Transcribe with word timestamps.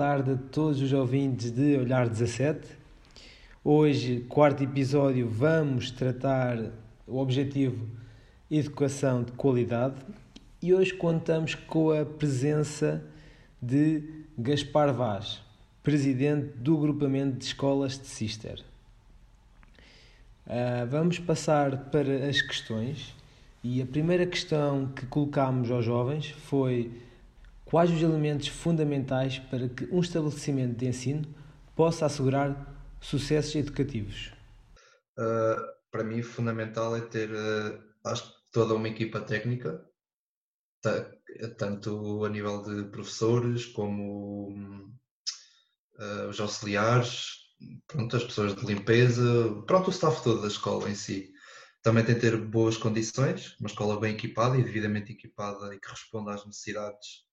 Tarde 0.00 0.30
a 0.30 0.36
todos 0.50 0.80
os 0.80 0.94
ouvintes 0.94 1.50
de 1.50 1.76
Olhar 1.76 2.08
17. 2.08 2.66
Hoje, 3.62 4.24
quarto 4.30 4.64
episódio, 4.64 5.28
vamos 5.28 5.90
tratar 5.90 6.56
o 7.06 7.18
objetivo 7.18 7.86
Educação 8.50 9.22
de 9.22 9.32
Qualidade 9.32 9.96
e 10.62 10.72
hoje 10.72 10.94
contamos 10.94 11.54
com 11.54 11.90
a 11.90 12.06
presença 12.06 13.04
de 13.60 14.02
Gaspar 14.38 14.90
Vaz, 14.94 15.42
presidente 15.82 16.46
do 16.56 16.78
Grupamento 16.78 17.36
de 17.36 17.44
Escolas 17.44 17.98
de 17.98 18.06
Sister. 18.06 18.58
Uh, 20.46 20.86
vamos 20.88 21.18
passar 21.18 21.76
para 21.90 22.26
as 22.26 22.40
questões 22.40 23.14
e 23.62 23.82
a 23.82 23.86
primeira 23.86 24.24
questão 24.24 24.86
que 24.86 25.04
colocámos 25.04 25.70
aos 25.70 25.84
jovens 25.84 26.30
foi 26.30 26.90
quais 27.70 27.90
os 27.90 28.02
elementos 28.02 28.48
fundamentais 28.48 29.38
para 29.38 29.68
que 29.68 29.84
um 29.92 30.00
estabelecimento 30.00 30.76
de 30.76 30.86
ensino 30.88 31.34
possa 31.76 32.04
assegurar 32.04 32.76
sucessos 33.00 33.54
educativos? 33.54 34.32
Uh, 35.16 35.56
para 35.90 36.02
mim, 36.02 36.20
fundamental 36.20 36.96
é 36.96 37.00
ter 37.00 37.30
uh, 37.30 37.80
acho, 38.04 38.34
toda 38.50 38.74
uma 38.74 38.88
equipa 38.88 39.20
técnica, 39.20 39.86
tanto 41.56 42.24
a 42.24 42.28
nível 42.28 42.62
de 42.62 42.90
professores 42.90 43.66
como 43.66 44.48
uh, 45.98 46.28
os 46.28 46.40
auxiliares, 46.40 47.36
pronto, 47.86 48.16
as 48.16 48.24
pessoas 48.24 48.56
de 48.56 48.66
limpeza, 48.66 49.62
pronto, 49.66 49.88
o 49.88 49.90
staff 49.90 50.24
todo 50.24 50.42
da 50.42 50.48
escola 50.48 50.90
em 50.90 50.94
si. 50.94 51.32
Também 51.82 52.04
tem 52.04 52.14
que 52.14 52.20
ter 52.20 52.36
boas 52.36 52.76
condições, 52.76 53.56
uma 53.60 53.68
escola 53.68 53.98
bem 54.00 54.14
equipada 54.14 54.58
e 54.58 54.64
devidamente 54.64 55.12
equipada 55.12 55.72
e 55.74 55.78
que 55.78 55.88
responda 55.88 56.34
às 56.34 56.44
necessidades 56.44 57.29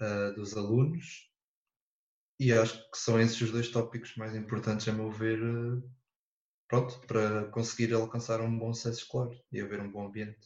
uh, 0.00 0.34
dos 0.34 0.56
alunos. 0.56 1.30
E 2.38 2.52
acho 2.52 2.90
que 2.90 2.98
são 2.98 3.20
esses 3.20 3.40
os 3.40 3.50
dois 3.50 3.68
tópicos 3.68 4.16
mais 4.16 4.34
importantes, 4.34 4.88
a 4.88 4.92
meu 4.92 5.10
ver, 5.10 5.42
uh, 5.42 5.82
pronto, 6.68 6.98
para 7.06 7.50
conseguir 7.50 7.92
alcançar 7.92 8.40
um 8.40 8.58
bom 8.58 8.72
sucesso 8.72 9.02
escolar 9.02 9.30
e 9.52 9.60
haver 9.60 9.80
um 9.80 9.90
bom 9.90 10.06
ambiente. 10.06 10.38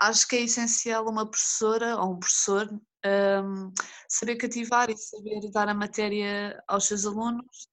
Acho 0.00 0.26
que 0.28 0.36
é 0.36 0.42
essencial 0.42 1.06
uma 1.08 1.28
professora 1.28 1.96
ou 1.96 2.14
um 2.14 2.18
professor 2.18 2.70
um, 3.04 3.72
saber 4.08 4.36
cativar 4.36 4.88
e 4.90 4.96
saber 4.96 5.50
dar 5.50 5.68
a 5.68 5.74
matéria 5.74 6.62
aos 6.68 6.86
seus 6.86 7.04
alunos 7.04 7.68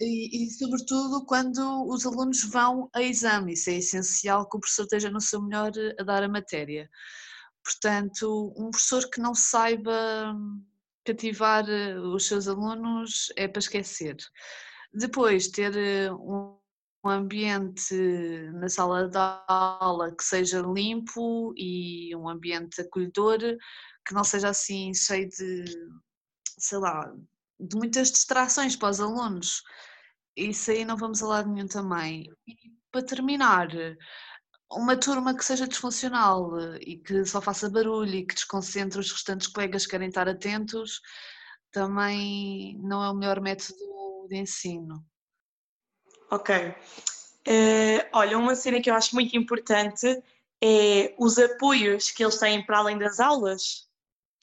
e, 0.00 0.44
e, 0.44 0.50
sobretudo 0.50 1.26
quando 1.26 1.88
os 1.88 2.06
alunos 2.06 2.44
vão 2.44 2.88
a 2.94 3.02
exame, 3.02 3.54
isso 3.54 3.68
é 3.70 3.74
essencial 3.74 4.48
que 4.48 4.56
o 4.56 4.60
professor 4.60 4.84
esteja 4.84 5.10
no 5.10 5.20
seu 5.20 5.42
melhor 5.42 5.72
a 5.98 6.02
dar 6.04 6.22
a 6.22 6.28
matéria. 6.28 6.88
Portanto, 7.64 8.54
um 8.56 8.70
professor 8.70 9.08
que 9.10 9.20
não 9.20 9.34
saiba 9.34 10.34
cativar 11.04 11.68
eh, 11.68 11.98
os 11.98 12.26
seus 12.26 12.48
alunos 12.48 13.32
é 13.36 13.48
para 13.48 13.58
esquecer. 13.58 14.16
Depois, 14.92 15.48
ter 15.48 15.76
eh, 15.76 16.12
um 16.12 16.58
ambiente 17.04 17.94
na 18.54 18.68
sala 18.68 19.08
de 19.08 19.18
aula 19.48 20.14
que 20.14 20.24
seja 20.24 20.60
limpo 20.60 21.54
e 21.56 22.14
um 22.16 22.28
ambiente 22.28 22.80
acolhedor, 22.80 23.38
que 24.06 24.14
não 24.14 24.24
seja 24.24 24.48
assim 24.50 24.92
cheio 24.94 25.28
de, 25.28 25.64
sei 26.58 26.78
lá, 26.78 27.12
de 27.58 27.76
muitas 27.76 28.10
distrações 28.10 28.76
para 28.76 28.90
os 28.90 29.00
alunos. 29.00 29.62
Isso 30.36 30.70
aí 30.70 30.84
não 30.84 30.96
vamos 30.96 31.22
a 31.22 31.26
lado 31.26 31.50
nenhum 31.50 31.68
também. 31.68 32.26
E 32.46 32.54
para 32.90 33.04
terminar, 33.04 33.68
uma 34.72 34.96
turma 34.96 35.36
que 35.36 35.44
seja 35.44 35.66
disfuncional 35.66 36.52
e 36.80 36.96
que 36.96 37.24
só 37.24 37.40
faça 37.40 37.68
barulho 37.68 38.14
e 38.14 38.26
que 38.26 38.34
desconcentre 38.34 39.00
os 39.00 39.10
restantes 39.10 39.48
colegas 39.48 39.84
que 39.84 39.90
querem 39.90 40.08
estar 40.08 40.28
atentos, 40.28 41.00
também 41.72 42.78
não 42.82 43.02
é 43.02 43.10
o 43.10 43.14
melhor 43.14 43.40
método 43.40 44.26
de 44.28 44.36
ensino. 44.36 45.04
Ok. 46.30 46.54
Uh, 47.48 48.06
olha, 48.12 48.38
uma 48.38 48.54
cena 48.54 48.80
que 48.80 48.88
eu 48.88 48.94
acho 48.94 49.14
muito 49.14 49.36
importante 49.36 50.22
é 50.62 51.14
os 51.18 51.38
apoios 51.38 52.10
que 52.10 52.22
eles 52.22 52.38
têm 52.38 52.64
para 52.64 52.78
além 52.78 52.98
das 52.98 53.18
aulas, 53.18 53.88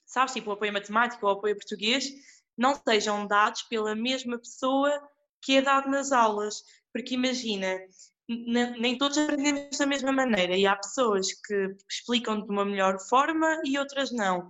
sabes? 0.06 0.34
Tipo 0.34 0.50
o 0.50 0.54
apoio 0.54 0.74
matemático 0.74 1.26
ou 1.26 1.34
o 1.34 1.38
apoio 1.38 1.56
português, 1.56 2.12
não 2.58 2.76
sejam 2.76 3.26
dados 3.28 3.62
pela 3.64 3.96
mesma 3.96 4.38
pessoa 4.38 4.92
que 5.42 5.58
é 5.58 5.62
dado 5.62 5.90
nas 5.90 6.12
aulas. 6.12 6.64
Porque 6.92 7.14
imagina, 7.14 7.78
nem 8.28 8.98
todos 8.98 9.18
aprendemos 9.18 9.78
da 9.78 9.86
mesma 9.86 10.12
maneira 10.12 10.56
e 10.56 10.66
há 10.66 10.76
pessoas 10.76 11.28
que 11.32 11.76
explicam 11.90 12.42
de 12.42 12.50
uma 12.50 12.66
melhor 12.66 13.00
forma 13.00 13.62
e 13.64 13.78
outras 13.78 14.12
não. 14.12 14.48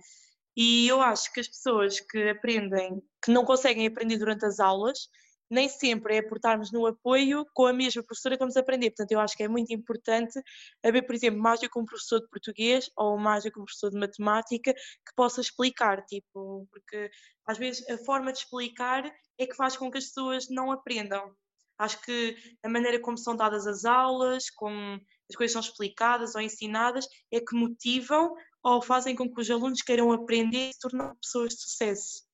E 0.56 0.88
eu 0.88 1.02
acho 1.02 1.32
que 1.32 1.40
as 1.40 1.48
pessoas 1.48 2.00
que 2.00 2.30
aprendem, 2.30 3.02
que 3.24 3.32
não 3.32 3.46
conseguem 3.46 3.86
aprender 3.86 4.18
durante 4.18 4.46
as 4.46 4.60
aulas, 4.60 5.08
nem 5.50 5.70
sempre 5.70 6.16
é 6.16 6.20
aportarmos 6.20 6.72
no 6.72 6.86
apoio 6.86 7.46
com 7.54 7.66
a 7.66 7.74
mesma 7.74 8.04
professora 8.04 8.36
que 8.36 8.40
vamos 8.40 8.58
aprender. 8.58 8.90
Portanto, 8.90 9.12
eu 9.12 9.20
acho 9.20 9.36
que 9.36 9.44
é 9.44 9.48
muito 9.48 9.74
importante 9.74 10.42
haver, 10.84 11.04
por 11.04 11.16
exemplo, 11.16 11.40
mais 11.40 11.60
do 11.60 11.70
que 11.70 11.80
um 11.80 11.86
professor 11.86 12.20
de 12.20 12.28
português 12.30 12.90
ou 12.96 13.18
mais 13.18 13.44
do 13.44 13.52
que 13.52 13.60
um 13.60 13.64
professor 13.64 13.92
de 13.92 14.00
matemática 14.00 14.74
que 14.74 15.16
possa 15.16 15.40
explicar, 15.40 16.04
tipo, 16.06 16.68
porque 16.72 17.10
às 17.46 17.58
vezes 17.58 17.88
a 17.90 17.98
forma 18.00 18.34
de 18.34 18.40
explicar 18.40 19.10
é 19.38 19.46
que 19.46 19.56
faz 19.56 19.78
com 19.78 19.90
que 19.92 19.98
as 19.98 20.06
pessoas 20.06 20.50
não 20.50 20.72
aprendam. 20.72 21.34
Acho 21.78 22.02
que 22.02 22.36
a 22.64 22.70
maneira 22.70 23.00
como 23.00 23.18
são 23.18 23.36
dadas 23.36 23.68
as 23.68 23.86
aulas, 23.86 24.50
como 24.50 25.00
as 25.30 25.36
coisas 25.36 25.54
são 25.54 25.62
explicadas 25.62 26.34
ou 26.36 26.42
ensinadas, 26.42 27.08
é 27.32 27.40
que 27.40 27.56
motivam 27.56 28.34
ou 28.64 28.82
fazem 28.82 29.16
com 29.16 29.32
que 29.32 29.40
os 29.40 29.50
alunos 29.50 29.82
queiram 29.82 30.12
aprender 30.12 30.70
e 30.70 30.74
se 30.74 30.80
tornar 30.80 31.16
pessoas 31.16 31.54
de 31.54 31.62
sucesso. 31.62 32.26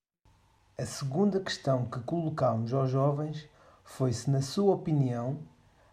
A 0.78 0.86
segunda 0.86 1.40
questão 1.40 1.90
que 1.90 2.00
colocámos 2.02 2.74
aos 2.74 2.90
jovens 2.90 3.48
foi 3.84 4.12
se, 4.14 4.30
na 4.30 4.42
sua 4.42 4.74
opinião, 4.74 5.48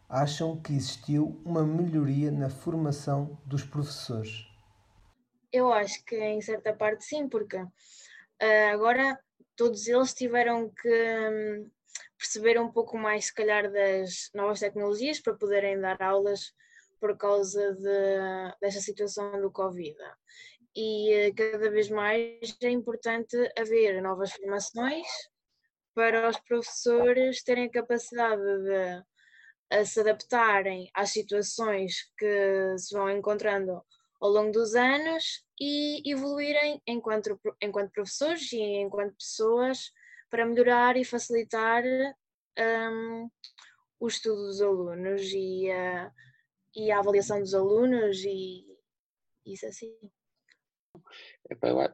acham 0.09 0.61
que 0.61 0.73
existiu 0.73 1.41
uma 1.45 1.65
melhoria 1.65 2.31
na 2.31 2.49
formação 2.49 3.39
dos 3.45 3.63
professores. 3.63 4.47
Eu 5.53 5.73
acho 5.73 6.05
que 6.05 6.17
em 6.17 6.41
certa 6.41 6.73
parte 6.73 7.05
sim, 7.05 7.29
porque 7.29 7.57
uh, 7.57 7.69
agora 8.73 9.19
todos 9.57 9.87
eles 9.87 10.15
tiveram 10.15 10.71
que 10.71 10.89
um, 10.89 11.71
perceber 12.19 12.61
um 12.61 12.71
pouco 12.71 12.99
mais, 12.99 13.27
se 13.27 13.35
calhar, 13.35 13.71
das 13.71 14.31
novas 14.35 14.61
tecnologias 14.61 15.21
para 15.21 15.35
poderem 15.35 15.81
dar 15.81 16.01
aulas 16.03 16.53
por 17.01 17.17
causa 17.17 17.75
de, 17.75 18.57
desta 18.61 18.81
situação 18.81 19.41
do 19.41 19.51
Covid. 19.51 19.97
E 20.77 21.13
eh, 21.13 21.33
cada 21.33 21.71
vez 21.71 21.89
mais 21.89 22.57
é 22.63 22.71
importante 22.71 23.37
haver 23.59 24.01
novas 24.03 24.33
formações 24.33 25.07
para 25.95 26.29
os 26.29 26.39
professores 26.39 27.43
terem 27.43 27.67
a 27.67 27.71
capacidade 27.71 28.43
de 28.43 29.03
a 29.71 29.85
se 29.85 30.01
adaptarem 30.01 30.91
às 30.93 31.11
situações 31.11 32.11
que 32.19 32.77
se 32.77 32.93
vão 32.93 33.09
encontrando 33.09 33.81
ao 34.21 34.31
longo 34.31 34.51
dos 34.51 34.75
anos 34.75 35.45
e 35.61 36.03
evoluírem 36.11 36.83
enquanto, 36.87 37.41
enquanto 37.63 37.93
professores 37.93 38.53
e 38.53 38.61
enquanto 38.61 39.15
pessoas 39.15 39.93
para 40.31 40.47
melhorar 40.47 40.97
e 40.97 41.05
facilitar 41.05 41.83
um, 42.59 43.29
o 43.99 44.09
estudo 44.09 44.47
dos 44.47 44.63
alunos 44.63 45.23
e 45.33 45.71
a, 45.71 46.13
e 46.75 46.91
a 46.91 46.99
avaliação 46.99 47.41
dos 47.41 47.55
alunos 47.55 48.25
e 48.25 48.65
isso 49.45 49.67
assim. 49.67 49.95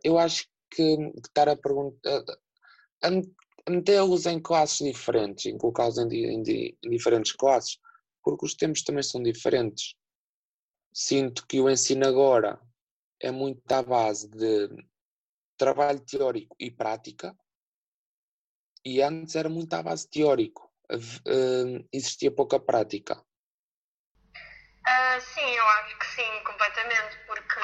Eu 0.04 0.18
acho 0.18 0.46
que 0.70 0.96
estar 1.24 1.48
a 1.48 1.56
perguntar, 1.56 2.22
metê-los 3.68 4.26
em 4.26 4.40
classes 4.40 4.78
diferentes, 4.78 5.46
em 5.46 5.56
colocá-los 5.56 5.98
em, 5.98 6.08
em, 6.08 6.42
em 6.42 6.90
diferentes 6.90 7.32
classes, 7.32 7.78
porque 8.22 8.44
os 8.44 8.54
tempos 8.54 8.82
também 8.82 9.02
são 9.02 9.22
diferentes. 9.22 9.94
Sinto 10.92 11.46
que 11.46 11.60
o 11.60 11.70
ensino 11.70 12.06
agora 12.06 12.60
é 13.20 13.30
muito 13.30 13.60
à 13.70 13.82
base 13.82 14.28
de 14.28 14.68
trabalho 15.56 16.00
teórico 16.00 16.54
e 16.58 16.70
prática, 16.70 17.36
e 18.86 19.02
antes 19.02 19.34
era 19.34 19.48
muito 19.48 19.74
à 19.74 19.82
base 19.82 20.08
teórico, 20.08 20.70
uh, 20.92 21.88
existia 21.92 22.30
pouca 22.30 22.60
prática. 22.60 23.20
Uh, 24.86 25.20
sim, 25.20 25.50
eu 25.50 25.66
acho 25.66 25.98
que 25.98 26.06
sim, 26.06 26.44
completamente, 26.44 27.18
porque 27.26 27.60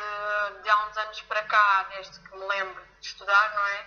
de 0.65 0.69
há 0.69 0.89
uns 0.89 0.97
anos 0.97 1.23
para 1.23 1.45
cá, 1.45 1.89
desde 1.95 2.19
que 2.19 2.37
me 2.37 2.45
lembro 2.45 2.85
de 3.01 3.07
estudar, 3.07 3.55
não 3.55 3.67
é? 3.69 3.87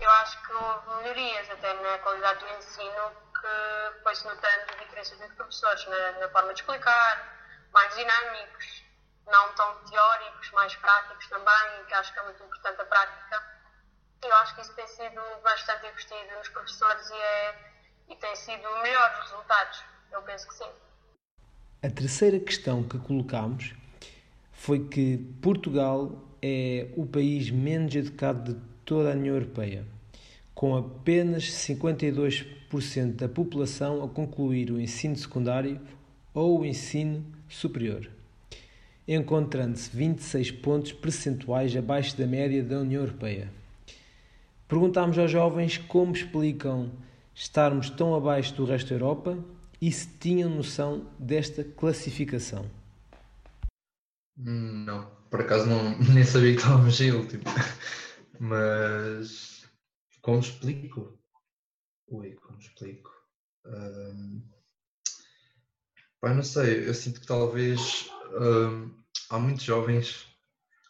Eu 0.00 0.10
acho 0.10 0.42
que 0.42 0.52
houve 0.52 0.96
melhorias 0.96 1.48
até 1.50 1.72
na 1.74 1.98
qualidade 1.98 2.40
do 2.40 2.58
ensino 2.58 3.12
que 3.40 4.02
foi-se 4.02 4.24
notando 4.24 4.76
diferenças 4.80 5.20
entre 5.20 5.36
professores 5.36 5.86
na, 5.86 6.12
na, 6.18 6.28
forma 6.30 6.52
de 6.52 6.60
explicar, 6.60 7.38
mais 7.72 7.94
dinâmicos, 7.94 8.84
não 9.28 9.54
tão 9.54 9.84
teóricos, 9.84 10.50
mais 10.50 10.74
práticos 10.74 11.28
também, 11.28 11.84
que 11.86 11.94
acho 11.94 12.12
que 12.12 12.18
é 12.18 12.22
muito 12.24 12.42
importante 12.42 12.80
a 12.80 12.84
prática. 12.84 13.53
Eu 14.24 14.34
acho 14.36 14.54
que 14.54 14.62
isso 14.62 14.72
tem 14.72 14.86
sido 14.86 15.20
bastante 15.42 15.86
investido 15.86 16.34
nos 16.38 16.48
professores 16.48 17.10
e, 17.10 17.14
é, 17.14 17.54
e 18.08 18.16
tem 18.16 18.34
sido 18.34 18.62
melhores 18.82 19.18
resultados. 19.18 19.84
Eu 20.10 20.22
penso 20.22 20.48
que 20.48 20.54
sim. 20.54 20.70
A 21.82 21.90
terceira 21.90 22.40
questão 22.40 22.82
que 22.82 22.98
colocámos 22.98 23.74
foi 24.52 24.88
que 24.88 25.18
Portugal 25.42 26.10
é 26.40 26.88
o 26.96 27.04
país 27.04 27.50
menos 27.50 27.94
educado 27.94 28.54
de 28.54 28.60
toda 28.86 29.10
a 29.10 29.14
União 29.14 29.34
Europeia, 29.34 29.84
com 30.54 30.74
apenas 30.74 31.44
52% 31.44 33.16
da 33.16 33.28
população 33.28 34.02
a 34.02 34.08
concluir 34.08 34.70
o 34.70 34.80
ensino 34.80 35.16
secundário 35.16 35.78
ou 36.32 36.60
o 36.60 36.64
ensino 36.64 37.22
superior, 37.46 38.10
encontrando-se 39.06 39.94
26 39.94 40.50
pontos 40.52 40.92
percentuais 40.92 41.76
abaixo 41.76 42.16
da 42.16 42.26
média 42.26 42.62
da 42.62 42.78
União 42.78 43.02
Europeia. 43.02 43.63
Perguntámos 44.66 45.18
aos 45.18 45.30
jovens 45.30 45.78
como 45.78 46.12
explicam 46.12 46.90
estarmos 47.34 47.90
tão 47.90 48.14
abaixo 48.14 48.54
do 48.54 48.64
resto 48.64 48.88
da 48.88 48.94
Europa 48.94 49.38
e 49.80 49.90
se 49.92 50.08
tinham 50.18 50.48
noção 50.48 51.10
desta 51.18 51.62
classificação. 51.64 52.70
Não, 54.36 55.10
por 55.30 55.42
acaso 55.42 55.66
não, 55.66 55.98
nem 56.14 56.24
sabia 56.24 56.52
que 56.52 56.60
estávamos 56.60 57.00
em 57.00 57.12
último. 57.12 57.44
Mas 58.40 59.64
como 60.22 60.40
explico? 60.40 61.18
Ui, 62.08 62.32
como 62.34 62.58
explico? 62.58 63.10
Um, 63.66 64.42
não 66.22 66.42
sei, 66.42 66.88
eu 66.88 66.94
sinto 66.94 67.20
que 67.20 67.26
talvez 67.26 68.08
um, 68.40 68.90
há 69.28 69.38
muitos 69.38 69.64
jovens 69.64 70.26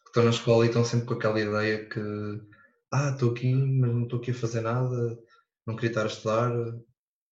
que 0.05 0.09
estão 0.11 0.25
na 0.25 0.31
escola 0.31 0.65
e 0.65 0.69
estão 0.69 0.85
sempre 0.85 1.06
com 1.06 1.15
aquela 1.15 1.41
ideia 1.41 1.85
que 1.87 2.00
ah, 2.94 3.11
estou 3.11 3.32
aqui, 3.32 3.52
mas 3.52 3.91
não 3.93 4.05
estou 4.05 4.20
aqui 4.20 4.31
a 4.31 4.35
fazer 4.35 4.61
nada, 4.61 5.19
não 5.67 5.75
queria 5.75 5.91
estar 5.91 6.05
a 6.05 6.06
estudar. 6.06 6.50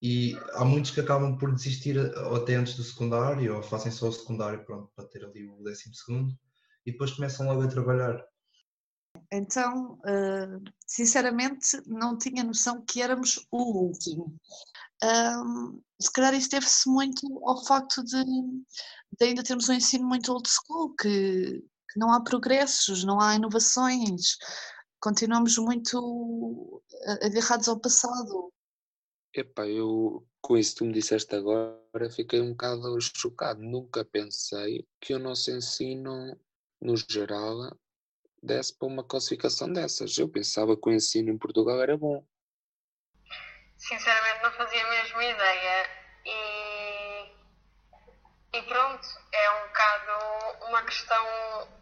E 0.03 0.37
há 0.55 0.65
muitos 0.65 0.91
que 0.91 1.01
acabam 1.01 1.39
por 1.39 1.55
desistir 1.55 1.97
até 2.35 2.57
antes 2.57 2.75
do 2.75 2.83
secundário, 2.83 3.55
ou 3.55 3.63
fazem 3.63 3.93
só 3.93 4.09
o 4.09 4.13
secundário 4.13 4.65
pronto, 4.65 4.91
para 4.97 5.07
ter 5.07 5.25
ali 5.25 5.47
o 5.47 5.63
décimo 5.63 5.95
segundo, 5.95 6.37
e 6.85 6.91
depois 6.91 7.13
começam 7.13 7.47
logo 7.47 7.63
a 7.63 7.69
trabalhar. 7.69 8.21
Então, 9.31 9.99
eh, 10.05 10.59
sinceramente, 10.85 11.81
não 11.87 12.19
tinha 12.19 12.43
noção 12.43 12.85
que 12.85 13.01
éramos 13.01 13.47
o 13.51 13.85
último. 13.85 14.35
se 16.01 16.13
calhar 16.13 16.35
isso 16.35 16.51
deve-se 16.51 16.89
muito 16.89 17.27
ao 17.47 17.65
facto 17.65 18.03
de, 18.03 18.25
de, 18.25 19.25
ainda 19.25 19.43
termos 19.45 19.69
um 19.69 19.75
ensino 19.75 20.07
muito 20.07 20.33
old 20.33 20.49
school, 20.49 20.95
que, 20.97 21.63
que 21.91 21.99
não 21.99 22.13
há 22.13 22.21
progressos, 22.21 23.05
não 23.05 23.21
há 23.21 23.37
inovações, 23.37 24.37
continuamos 25.03 25.59
muito 25.59 26.81
agarrados 27.21 27.69
ao 27.69 27.79
passado. 27.79 28.53
Epá, 29.35 29.67
eu 29.67 30.25
com 30.41 30.57
isso 30.57 30.73
que 30.73 30.79
tu 30.79 30.85
me 30.85 30.93
disseste 30.93 31.35
agora 31.35 32.09
fiquei 32.15 32.41
um 32.41 32.51
bocado 32.51 32.99
chocado. 33.01 33.61
Nunca 33.61 34.05
pensei 34.05 34.87
que 35.01 35.15
o 35.15 35.19
nosso 35.19 35.51
ensino, 35.51 36.39
no 36.81 36.95
geral, 36.97 37.77
desse 38.43 38.79
para 38.79 38.89
uma 38.89 39.03
classificação 39.03 39.73
dessas. 39.73 40.17
Eu 40.17 40.29
pensava 40.29 40.77
que 40.77 40.89
o 40.89 40.93
ensino 40.93 41.31
em 41.31 41.39
Portugal 41.39 41.83
era 41.83 41.97
bom. 41.97 42.25
Sinceramente 43.77 44.43
não 44.43 44.53
fazia 44.53 44.89
mesmo 44.89 45.21
ideia. 45.21 45.91
E, 46.25 47.33
e 48.55 48.63
pronto, 48.69 49.09
é 49.33 49.51
um 49.51 49.67
bocado 49.67 50.67
uma 50.69 50.83
questão 50.85 51.25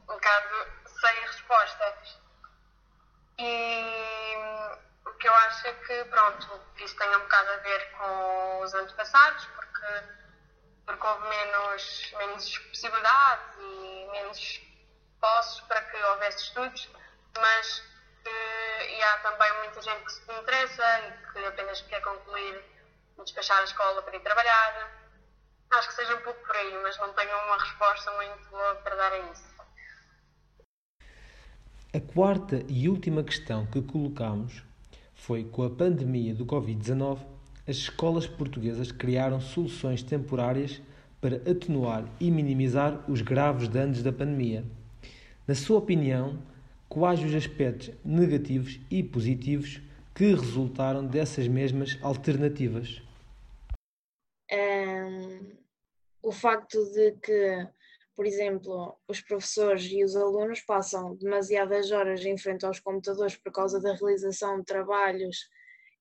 um 0.08 0.14
bocado 0.14 0.54
sem 1.00 1.20
resposta. 1.26 2.29
E 3.42 4.36
o 5.06 5.12
que 5.14 5.26
eu 5.26 5.34
acho 5.34 5.66
é 5.66 5.72
que, 5.72 6.04
pronto, 6.04 6.60
isto 6.76 6.98
tem 6.98 7.16
um 7.16 7.20
bocado 7.20 7.50
a 7.52 7.56
ver 7.56 7.90
com 7.92 8.60
os 8.60 8.74
anos 8.74 8.92
passados, 8.92 9.46
porque, 9.46 10.04
porque 10.84 11.06
houve 11.06 11.26
menos, 11.26 12.12
menos 12.18 12.58
possibilidades 12.58 13.56
e 13.58 14.08
menos 14.12 14.60
postos 15.22 15.60
para 15.62 15.80
que 15.80 15.96
houvesse 15.96 16.44
estudos, 16.44 16.90
mas 17.38 17.78
uh, 17.78 18.82
e 18.82 19.02
há 19.02 19.18
também 19.18 19.52
muita 19.60 19.80
gente 19.80 20.04
que 20.04 20.12
se 20.12 20.32
interessa 20.32 21.00
e 21.00 21.32
que 21.32 21.44
apenas 21.46 21.80
quer 21.80 22.02
concluir 22.02 22.62
e 23.18 23.22
despachar 23.22 23.60
a 23.60 23.64
escola 23.64 24.02
para 24.02 24.16
ir 24.16 24.20
trabalhar. 24.20 25.00
Acho 25.70 25.88
que 25.88 25.94
seja 25.94 26.14
um 26.14 26.20
pouco 26.20 26.44
por 26.44 26.56
aí, 26.56 26.76
mas 26.82 26.98
não 26.98 27.14
tenho 27.14 27.38
uma 27.38 27.56
resposta 27.56 28.10
muito 28.12 28.50
boa 28.50 28.74
para 28.76 28.96
dar 28.96 29.12
a 29.12 29.18
isso. 29.18 29.49
A 31.92 31.98
quarta 31.98 32.64
e 32.68 32.88
última 32.88 33.24
questão 33.24 33.66
que 33.66 33.82
colocamos 33.82 34.62
foi 35.12 35.42
com 35.42 35.64
a 35.64 35.70
pandemia 35.70 36.32
do 36.32 36.46
Covid-19, 36.46 37.18
as 37.66 37.78
escolas 37.78 38.28
portuguesas 38.28 38.92
criaram 38.92 39.40
soluções 39.40 40.00
temporárias 40.00 40.80
para 41.20 41.38
atenuar 41.50 42.08
e 42.20 42.30
minimizar 42.30 43.10
os 43.10 43.22
graves 43.22 43.66
danos 43.66 44.04
da 44.04 44.12
pandemia. 44.12 44.64
Na 45.48 45.54
sua 45.56 45.78
opinião, 45.78 46.40
quais 46.88 47.24
os 47.24 47.34
aspectos 47.34 47.90
negativos 48.04 48.78
e 48.88 49.02
positivos 49.02 49.80
que 50.14 50.32
resultaram 50.32 51.04
dessas 51.04 51.48
mesmas 51.48 51.98
alternativas? 52.02 53.02
Um, 54.52 55.56
o 56.22 56.30
facto 56.30 56.78
de 56.92 57.12
que 57.20 57.68
por 58.16 58.26
exemplo, 58.26 58.98
os 59.08 59.20
professores 59.20 59.84
e 59.84 60.04
os 60.04 60.16
alunos 60.16 60.60
passam 60.60 61.14
demasiadas 61.16 61.90
horas 61.90 62.24
em 62.24 62.36
frente 62.36 62.66
aos 62.66 62.80
computadores 62.80 63.36
por 63.36 63.52
causa 63.52 63.80
da 63.80 63.94
realização 63.94 64.58
de 64.58 64.64
trabalhos 64.64 65.48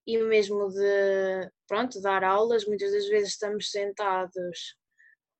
e 0.06 0.18
mesmo 0.18 0.70
de, 0.70 1.52
pronto, 1.68 2.02
dar 2.02 2.24
aulas, 2.24 2.66
muitas 2.66 2.92
das 2.92 3.08
vezes 3.08 3.30
estamos 3.30 3.70
sentados 3.72 4.78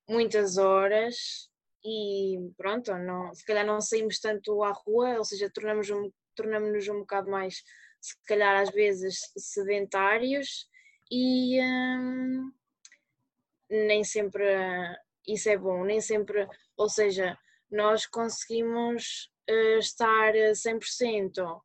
muitas 0.10 0.58
horas 0.58 1.50
e 1.86 2.52
pronto, 2.58 2.92
não, 2.98 3.34
se 3.34 3.46
calhar 3.46 3.66
não 3.66 3.80
saímos 3.80 4.20
tanto 4.20 4.64
à 4.64 4.72
rua, 4.72 5.18
ou 5.18 5.24
seja, 5.24 5.50
tornamos-nos 5.54 6.08
um, 6.08 6.12
tornamos 6.36 6.88
um 6.88 7.00
bocado 7.00 7.30
mais, 7.30 7.64
se 8.02 8.16
calhar 8.26 8.62
às 8.62 8.72
vezes, 8.72 9.20
sedentários 9.38 10.68
e 11.12 11.62
hum, 11.62 12.52
nem 13.70 14.04
sempre 14.04 14.44
isso 15.34 15.50
é 15.50 15.58
bom, 15.58 15.84
nem 15.84 16.02
sempre, 16.02 16.48
ou 16.78 16.90
seja, 16.90 17.38
nós 17.72 18.06
conseguimos 18.06 19.30
uh, 19.50 19.80
estar 19.80 20.34
100% 20.34 21.62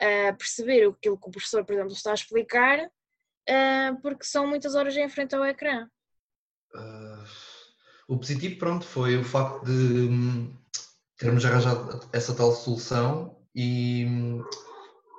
a 0.00 0.32
perceber 0.34 0.88
aquilo 0.88 1.18
que 1.18 1.28
o 1.28 1.30
professor, 1.30 1.64
por 1.64 1.74
exemplo, 1.74 1.92
está 1.92 2.12
a 2.12 2.14
explicar, 2.14 2.86
uh, 2.86 4.00
porque 4.02 4.24
são 4.24 4.46
muitas 4.46 4.74
horas 4.74 4.96
em 4.96 5.08
frente 5.08 5.34
ao 5.34 5.44
ecrã. 5.44 5.88
Uh, 6.74 7.24
o 8.08 8.18
positivo, 8.18 8.58
pronto, 8.58 8.84
foi 8.84 9.16
o 9.16 9.24
facto 9.24 9.64
de 9.64 10.08
um, 10.08 10.56
termos 11.18 11.44
arranjado 11.44 12.08
essa 12.12 12.34
tal 12.34 12.52
solução 12.52 13.44
e 13.54 14.04
um, 14.06 14.44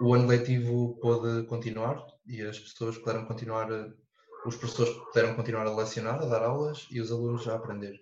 o 0.01 0.13
ano 0.13 0.27
letivo 0.27 0.97
pôde 1.01 1.45
continuar 1.47 2.05
e 2.25 2.41
as 2.41 2.57
pessoas 2.57 2.97
puderam 2.97 3.25
continuar 3.25 3.67
os 4.49 4.57
professores 4.57 4.93
puderam 5.05 5.35
continuar 5.35 5.65
a 5.65 5.75
lecionar, 5.75 6.21
a 6.21 6.25
dar 6.25 6.43
aulas 6.43 6.87
e 6.91 6.99
os 6.99 7.11
alunos 7.11 7.47
a 7.47 7.55
aprender. 7.55 7.95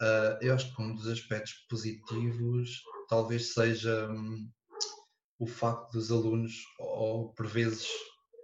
Uh, 0.00 0.38
eu 0.40 0.54
acho 0.54 0.74
que 0.74 0.82
um 0.82 0.94
dos 0.94 1.06
aspectos 1.06 1.54
positivos 1.68 2.82
talvez 3.08 3.52
seja 3.52 4.08
um, 4.10 4.48
o 5.38 5.46
facto 5.46 5.92
dos 5.92 6.10
alunos, 6.10 6.54
ou 6.78 7.32
por 7.34 7.46
vezes 7.46 7.88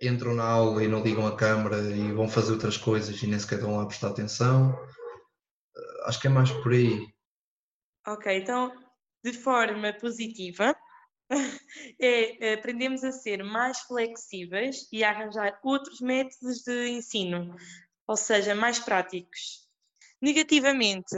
entram 0.02 0.34
na 0.34 0.44
aula 0.44 0.84
e 0.84 0.88
não 0.88 1.02
ligam 1.02 1.26
a 1.26 1.36
câmera 1.36 1.80
e 1.80 2.12
vão 2.12 2.28
fazer 2.28 2.52
outras 2.52 2.76
coisas 2.76 3.20
e 3.22 3.26
nem 3.26 3.38
sequer 3.38 3.56
estão 3.56 3.76
lá 3.76 3.82
a 3.82 3.86
prestar 3.86 4.08
atenção. 4.08 4.70
Uh, 4.70 6.04
acho 6.04 6.20
que 6.20 6.26
é 6.26 6.30
mais 6.30 6.50
por 6.50 6.72
aí. 6.72 7.06
Ok, 8.06 8.36
então 8.36 8.72
de 9.24 9.32
forma 9.32 9.92
positiva, 9.94 10.76
é 12.00 12.54
aprendemos 12.54 13.04
a 13.04 13.12
ser 13.12 13.42
mais 13.42 13.80
flexíveis 13.80 14.88
e 14.92 15.04
a 15.04 15.10
arranjar 15.10 15.58
outros 15.62 16.00
métodos 16.00 16.62
de 16.62 16.88
ensino, 16.88 17.54
ou 18.06 18.16
seja, 18.16 18.54
mais 18.54 18.78
práticos. 18.78 19.68
Negativamente, 20.20 21.14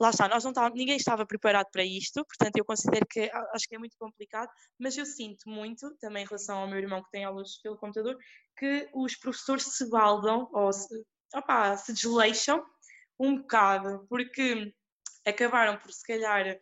lá 0.00 0.10
está, 0.10 0.28
nós 0.28 0.44
não 0.44 0.52
tá, 0.52 0.70
ninguém 0.70 0.96
estava 0.96 1.26
preparado 1.26 1.66
para 1.70 1.84
isto, 1.84 2.24
portanto 2.24 2.56
eu 2.56 2.64
considero 2.64 3.06
que 3.06 3.30
acho 3.54 3.68
que 3.68 3.74
é 3.74 3.78
muito 3.78 3.96
complicado, 3.98 4.50
mas 4.78 4.96
eu 4.96 5.04
sinto 5.04 5.48
muito, 5.48 5.94
também 5.98 6.22
em 6.24 6.26
relação 6.26 6.58
ao 6.58 6.68
meu 6.68 6.78
irmão 6.78 7.02
que 7.02 7.10
tem 7.10 7.24
aulas 7.24 7.58
pelo 7.62 7.76
computador, 7.76 8.16
que 8.56 8.88
os 8.94 9.16
professores 9.16 9.64
se 9.64 9.88
baldam 9.90 10.48
ou 10.52 10.72
se, 10.72 11.04
opa, 11.34 11.76
se 11.76 11.92
desleixam 11.92 12.64
um 13.18 13.36
bocado, 13.38 14.06
porque 14.08 14.72
acabaram 15.26 15.78
por 15.78 15.90
se 15.92 16.06
calhar 16.06 16.58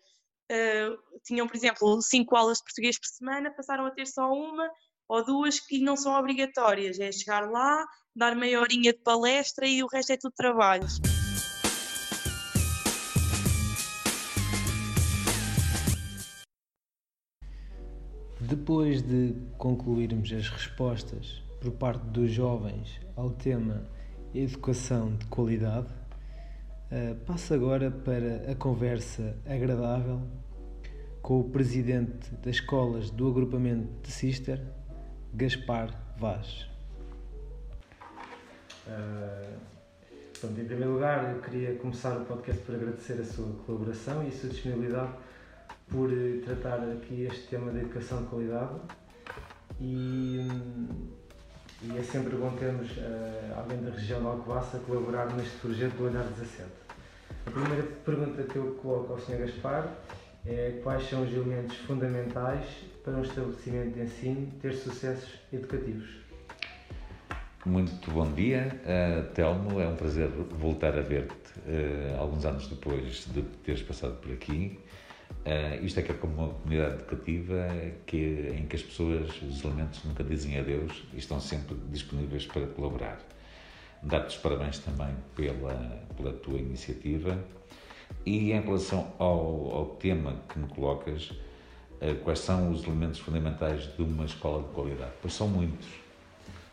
uh, 0.50 1.20
tinham, 1.24 1.46
por 1.46 1.56
exemplo, 1.56 2.00
cinco 2.02 2.36
aulas 2.36 2.58
de 2.58 2.64
português 2.64 2.98
por 2.98 3.06
semana, 3.06 3.50
passaram 3.50 3.86
a 3.86 3.90
ter 3.90 4.06
só 4.06 4.30
uma 4.30 4.68
ou 5.08 5.24
duas 5.24 5.60
que 5.60 5.80
não 5.80 5.96
são 5.96 6.14
obrigatórias. 6.18 6.98
É 6.98 7.12
chegar 7.12 7.50
lá, 7.50 7.84
dar 8.14 8.34
meia 8.34 8.60
horinha 8.60 8.92
de 8.92 9.00
palestra 9.00 9.66
e 9.66 9.82
o 9.82 9.86
resto 9.86 10.12
é 10.12 10.16
tudo 10.16 10.32
trabalhos. 10.36 11.00
Depois 18.40 19.02
de 19.02 19.34
concluirmos 19.56 20.30
as 20.32 20.48
respostas 20.48 21.42
por 21.60 21.72
parte 21.72 22.04
dos 22.08 22.30
jovens 22.30 23.00
ao 23.16 23.30
tema 23.30 23.88
educação 24.34 25.16
de 25.16 25.26
qualidade, 25.26 25.88
uh, 26.94 27.14
passo 27.26 27.52
agora 27.52 27.90
para 27.90 28.50
a 28.50 28.54
conversa 28.54 29.36
agradável 29.44 30.22
com 31.20 31.40
o 31.40 31.44
presidente 31.50 32.30
das 32.36 32.56
escolas 32.56 33.10
do 33.10 33.28
agrupamento 33.28 33.88
de 34.02 34.12
Sister, 34.12 34.60
Gaspar 35.32 35.90
Vaz. 36.18 36.68
Uh, 38.86 39.58
pronto, 40.38 40.60
em 40.60 40.64
primeiro 40.64 40.92
lugar, 40.92 41.34
eu 41.34 41.40
queria 41.40 41.74
começar 41.76 42.16
o 42.16 42.24
podcast 42.26 42.62
por 42.62 42.74
agradecer 42.74 43.14
a 43.14 43.24
sua 43.24 43.50
colaboração 43.66 44.22
e 44.22 44.28
a 44.28 44.32
sua 44.32 44.50
disponibilidade 44.50 45.12
por 45.88 46.10
eh, 46.12 46.40
tratar 46.44 46.80
aqui 46.90 47.22
este 47.30 47.48
tema 47.48 47.70
da 47.70 47.80
educação 47.80 48.22
de 48.22 48.28
qualidade. 48.28 48.74
E, 49.80 50.46
e 51.82 51.98
é 51.98 52.02
sempre 52.02 52.36
bom 52.36 52.50
termos 52.52 52.90
uh, 52.92 53.58
alguém 53.58 53.82
da 53.82 53.90
região 53.90 54.20
de 54.20 54.26
Alcobaça 54.26 54.76
a 54.76 54.80
colaborar 54.80 55.34
neste 55.34 55.56
projeto 55.58 55.96
do 55.96 56.04
Olhar 56.04 56.24
17. 56.24 56.83
A 57.46 57.50
primeira 57.50 57.82
pergunta 58.04 58.42
que 58.42 58.56
eu 58.56 58.74
coloco 58.82 59.12
ao 59.12 59.18
Sr. 59.18 59.38
Gaspar 59.38 59.88
é 60.46 60.80
quais 60.82 61.08
são 61.08 61.22
os 61.22 61.32
elementos 61.32 61.76
fundamentais 61.78 62.64
para 63.02 63.14
um 63.14 63.22
estabelecimento 63.22 63.94
de 63.94 64.02
ensino 64.02 64.50
ter 64.60 64.72
sucessos 64.74 65.40
educativos? 65.52 66.08
Muito 67.66 68.10
bom 68.10 68.30
dia, 68.32 68.78
uh, 68.84 69.32
Telmo. 69.32 69.80
É 69.80 69.86
um 69.86 69.96
prazer 69.96 70.28
voltar 70.28 70.98
a 70.98 71.02
ver-te 71.02 71.32
uh, 71.60 72.18
alguns 72.18 72.44
anos 72.44 72.66
depois 72.66 73.26
de 73.32 73.42
teres 73.64 73.82
passado 73.82 74.16
por 74.20 74.32
aqui. 74.32 74.78
Uh, 75.46 75.84
isto 75.84 76.00
é 76.00 76.02
que 76.02 76.12
é 76.12 76.14
como 76.14 76.34
uma 76.34 76.48
comunidade 76.48 76.94
educativa 76.94 77.68
que, 78.06 78.52
em 78.54 78.66
que 78.66 78.76
as 78.76 78.82
pessoas, 78.82 79.30
os 79.42 79.64
elementos, 79.64 80.02
nunca 80.04 80.22
dizem 80.22 80.58
adeus 80.58 81.04
e 81.12 81.18
estão 81.18 81.40
sempre 81.40 81.74
disponíveis 81.90 82.46
para 82.46 82.66
colaborar. 82.66 83.18
Dar-te 84.04 84.36
os 84.36 84.42
parabéns 84.42 84.78
também 84.78 85.14
pela, 85.34 85.74
pela 86.16 86.32
tua 86.32 86.58
iniciativa. 86.58 87.38
E 88.24 88.52
em 88.52 88.60
relação 88.60 89.12
ao, 89.18 89.74
ao 89.74 89.86
tema 89.98 90.36
que 90.48 90.58
me 90.58 90.68
colocas, 90.68 91.30
uh, 91.30 92.14
quais 92.22 92.38
são 92.38 92.70
os 92.70 92.84
elementos 92.84 93.18
fundamentais 93.18 93.84
de 93.96 94.02
uma 94.02 94.24
escola 94.24 94.62
de 94.62 94.68
qualidade? 94.68 95.12
Pois 95.20 95.34
são 95.34 95.48
muitos 95.48 96.04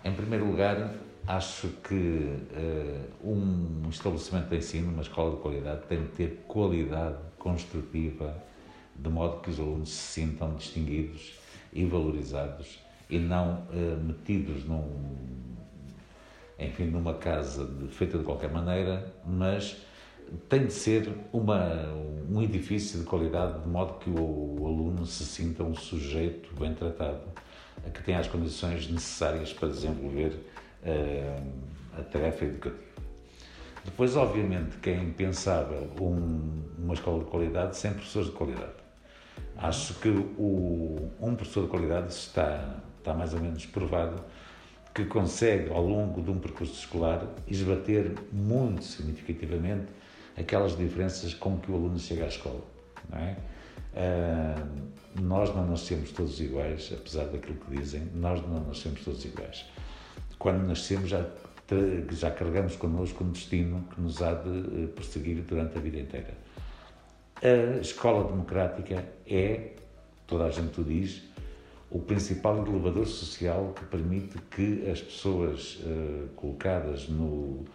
em 0.04 0.14
primeiro 0.14 0.46
lugar, 0.48 0.96
acho 1.28 1.68
que 1.88 1.94
uh, 1.94 3.08
um 3.24 3.88
estabelecimento 3.88 4.50
de 4.50 4.58
ensino, 4.58 4.92
uma 4.92 5.04
escola 5.04 5.36
de 5.36 5.42
qualidade, 5.44 5.82
tem 5.88 6.02
de 6.02 6.08
ter 6.08 6.44
qualidade 6.48 7.18
construtiva, 7.38 8.36
de 8.96 9.10
modo 9.10 9.40
que 9.42 9.52
os 9.52 9.60
alunos 9.60 9.90
se 9.90 10.22
sintam 10.22 10.56
distinguidos 10.56 11.34
e 11.72 11.86
valorizados 11.86 12.80
e 13.12 13.20
não 13.20 13.68
uh, 13.70 14.04
metidos 14.04 14.66
num, 14.66 15.06
enfim, 16.62 16.86
numa 16.86 17.13
casa 17.13 17.65
de, 17.65 17.88
feita 17.89 18.18
de 18.18 18.24
qualquer 18.24 18.51
maneira, 18.51 19.13
mas 19.25 19.77
tem 20.48 20.65
de 20.65 20.74
ser 20.74 21.10
uma, 21.34 21.91
um 22.30 22.41
edifício 22.41 23.00
de 23.00 23.06
qualidade 23.06 23.62
de 23.62 23.68
modo 23.68 23.96
que 24.00 24.10
o, 24.10 24.58
o 24.60 24.68
aluno 24.68 25.06
se 25.06 25.25
sinta 25.25 25.63
um 25.63 25.75
sujeito 25.75 26.53
bem 26.56 26.74
tratado 26.74 27.22
que 27.94 28.03
tenha 28.03 28.20
as 28.20 28.27
condições 28.27 28.89
necessárias 28.89 29.53
para 29.53 29.70
desenvolver 29.70 30.34
uh, 30.84 32.00
a 32.00 32.03
tarefa 32.03 32.46
educativa. 32.46 32.91
Depois, 33.84 34.15
obviamente, 34.15 34.77
que 34.77 34.91
é 34.91 34.96
impensável 34.96 35.89
um, 36.00 36.63
uma 36.77 36.94
escola 36.94 37.24
de 37.24 37.30
qualidade 37.30 37.75
sem 37.75 37.91
professores 37.91 38.27
de 38.27 38.36
qualidade. 38.36 38.74
Acho 39.58 39.96
que 39.96 40.10
o, 40.10 41.10
um 41.20 41.36
professor 41.36 41.63
de 41.63 41.70
qualidade 41.70 42.12
está, 42.13 42.75
está 43.00 43.13
mais 43.13 43.34
ou 43.34 43.39
menos 43.39 43.65
provado 43.65 44.24
que 44.93 45.05
consegue, 45.05 45.69
ao 45.71 45.86
longo 45.86 46.21
de 46.21 46.29
um 46.29 46.39
percurso 46.39 46.74
escolar, 46.74 47.25
esbater 47.48 48.13
muito 48.31 48.83
significativamente 48.83 49.88
aquelas 50.38 50.77
diferenças 50.77 51.33
com 51.33 51.57
que 51.57 51.71
o 51.71 51.75
aluno 51.75 52.00
chega 52.00 52.25
à 52.25 52.27
escola. 52.27 52.62
Não 53.10 53.17
é? 53.17 53.38
Uh, 53.93 55.21
nós 55.21 55.53
não 55.53 55.67
nascemos 55.67 56.12
todos 56.12 56.39
iguais, 56.39 56.91
apesar 56.93 57.25
daquilo 57.25 57.55
que 57.55 57.75
dizem, 57.75 58.07
nós 58.15 58.41
não 58.48 58.65
nascemos 58.65 59.03
todos 59.03 59.24
iguais. 59.25 59.65
Quando 60.39 60.65
nascemos 60.65 61.10
já, 61.10 61.25
já 62.12 62.31
carregamos 62.31 62.75
connosco 62.75 63.24
um 63.24 63.31
destino 63.31 63.86
que 63.93 64.01
nos 64.01 64.21
há 64.21 64.33
de 64.33 64.83
eh, 64.83 64.88
perseguir 64.88 65.41
durante 65.41 65.77
a 65.77 65.81
vida 65.81 66.00
inteira. 66.00 66.33
A 67.43 67.79
escola 67.79 68.27
democrática 68.29 69.05
é, 69.27 69.74
toda 70.25 70.45
a 70.45 70.50
gente 70.50 70.79
o 70.79 70.83
diz, 70.83 71.24
o 71.91 72.00
principal 72.00 72.65
elevador 72.65 73.05
social 73.05 73.74
que 73.75 73.83
permite 73.86 74.38
que 74.50 74.89
as 74.89 75.01
pessoas 75.01 75.81
uh, 75.83 76.29
colocadas 76.38 77.10
no, 77.10 77.65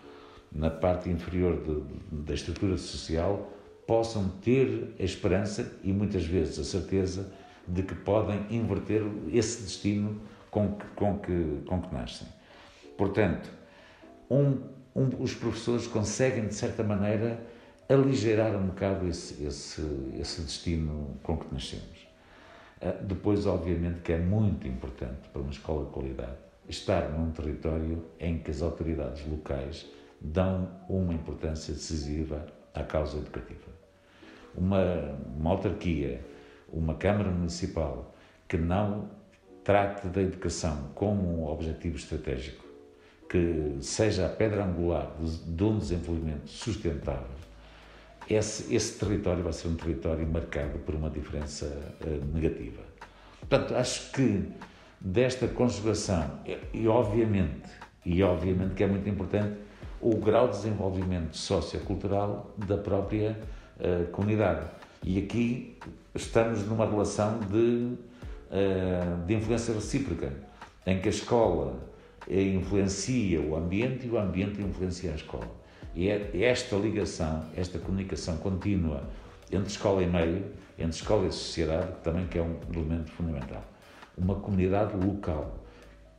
na 0.51 0.71
parte 0.71 1.11
inferior 1.11 1.63
de, 1.63 2.25
da 2.25 2.33
estrutura 2.33 2.79
social 2.79 3.53
possam 3.87 4.29
ter 4.43 4.95
a 4.99 5.03
esperança 5.03 5.71
e 5.85 5.93
muitas 5.93 6.25
vezes 6.25 6.59
a 6.59 6.65
certeza 6.65 7.31
de 7.69 7.83
que 7.83 7.95
podem 7.95 8.47
inverter 8.51 9.03
esse 9.33 9.63
destino 9.63 10.21
com 10.51 10.73
que, 10.73 10.87
com 10.95 11.19
que, 11.19 11.63
com 11.67 11.83
que 11.83 11.95
nascem. 11.95 12.27
Portanto, 12.97 13.51
um, 14.31 14.63
um, 14.95 15.11
os 15.21 15.35
professores 15.35 15.87
conseguem, 15.87 16.47
de 16.47 16.55
certa 16.55 16.83
maneira, 16.83 17.39
aligeirar 17.89 18.57
um 18.57 18.69
bocado 18.69 19.07
esse, 19.07 19.45
esse, 19.45 19.83
esse 20.19 20.41
destino 20.41 21.17
com 21.23 21.37
que 21.37 21.53
nascemos. 21.53 21.96
Ah, 22.81 22.93
depois, 23.03 23.47
obviamente, 23.47 24.01
que 24.01 24.13
é 24.13 24.19
muito 24.19 24.67
importante 24.67 25.29
para 25.33 25.41
uma 25.41 25.51
escola 25.51 25.87
de 25.87 25.91
qualidade 25.91 26.37
estar 26.69 27.11
num 27.11 27.31
território 27.31 28.05
em 28.19 28.39
que 28.39 28.51
as 28.51 28.61
autoridades 28.61 29.27
locais 29.27 29.87
dão 30.21 30.69
uma 30.89 31.15
importância 31.15 31.73
decisiva 31.73 32.45
à 32.75 32.83
causa 32.83 33.19
educativa. 33.19 33.71
Uma, 34.55 34.83
uma 35.37 35.51
autarquia, 35.51 36.21
uma 36.73 36.95
Câmara 36.95 37.31
Municipal 37.31 38.15
que 38.49 38.57
não 38.57 39.11
trate 39.63 40.07
da 40.09 40.23
educação 40.23 40.91
como 40.95 41.41
um 41.41 41.47
objetivo 41.49 41.97
estratégico, 41.97 42.65
que 43.29 43.77
seja 43.81 44.27
a 44.27 44.29
pedra 44.29 44.65
angular 44.65 45.13
de, 45.19 45.65
um 45.65 45.79
desenvolvimento 45.79 46.49
sustentável, 46.49 47.46
esse, 48.29 48.75
esse, 48.75 48.99
território 48.99 49.43
vai 49.43 49.53
ser 49.53 49.69
um 49.69 49.77
território 49.77 50.27
marcado 50.27 50.79
por 50.81 50.95
uma 50.95 51.09
diferença 51.09 51.67
uh, 51.67 52.35
negativa. 52.35 52.83
Portanto, 53.41 53.75
acho 53.77 54.11
que 54.13 54.49
desta 55.01 55.47
conjugação, 55.47 56.41
e, 56.73 56.89
obviamente, 56.89 57.69
e 58.05 58.23
obviamente 58.23 58.75
que 58.75 58.83
é 58.83 58.87
muito 58.87 59.09
importante 59.09 59.57
o 60.01 60.17
grau 60.17 60.49
de 60.49 60.57
desenvolvimento 60.57 61.37
sociocultural 61.37 62.55
da 62.57 62.77
própria 62.77 63.39
uh, 63.79 64.07
comunidade. 64.11 64.67
E 65.03 65.19
aqui 65.19 65.79
estamos 66.15 66.67
numa 66.67 66.87
relação 66.87 67.39
de, 67.41 67.95
uh, 68.51 69.25
de 69.25 69.35
influência 69.35 69.73
recíproca, 69.73 70.33
em 70.85 71.01
que 71.01 71.09
a 71.09 71.11
escola 71.11 71.87
influencia 72.29 73.41
o 73.41 73.55
ambiente 73.55 74.07
e 74.07 74.11
o 74.11 74.19
ambiente 74.19 74.61
influencia 74.61 75.13
a 75.13 75.15
escola. 75.15 75.49
E 75.97 76.11
é 76.11 76.43
esta 76.43 76.77
ligação, 76.77 77.43
esta 77.57 77.79
comunicação 77.79 78.37
contínua 78.37 79.03
entre 79.51 79.69
escola 79.69 80.03
e 80.03 80.07
meio, 80.07 80.45
entre 80.79 80.91
escola 80.95 81.27
e 81.27 81.33
sociedade, 81.33 81.91
também 82.05 82.27
que 82.27 82.39
é 82.39 82.43
um 82.43 82.61
elemento 82.71 83.11
fundamental. 83.13 83.65
Uma 84.19 84.35
comunidade 84.35 84.95
local 84.95 85.59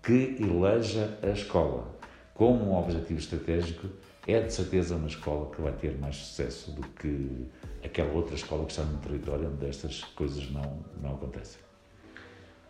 que 0.02 0.36
eleja 0.40 1.20
a 1.22 1.28
escola 1.28 1.96
como 2.34 2.72
um 2.72 2.76
objetivo 2.76 3.20
estratégico 3.20 3.88
é 4.26 4.42
de 4.42 4.52
certeza 4.52 4.96
uma 4.96 5.08
escola 5.08 5.52
que 5.52 5.62
vai 5.62 5.74
ter 5.74 5.96
mais 6.00 6.16
sucesso 6.16 6.72
do 6.72 6.82
que 6.82 7.46
aquela 7.84 8.12
outra 8.14 8.34
escola 8.34 8.66
que 8.66 8.72
está 8.72 8.84
no 8.84 8.98
território 8.98 9.48
onde 9.48 9.68
estas 9.68 10.04
coisas 10.04 10.50
não, 10.50 10.84
não 11.00 11.14
acontecem. 11.14 11.62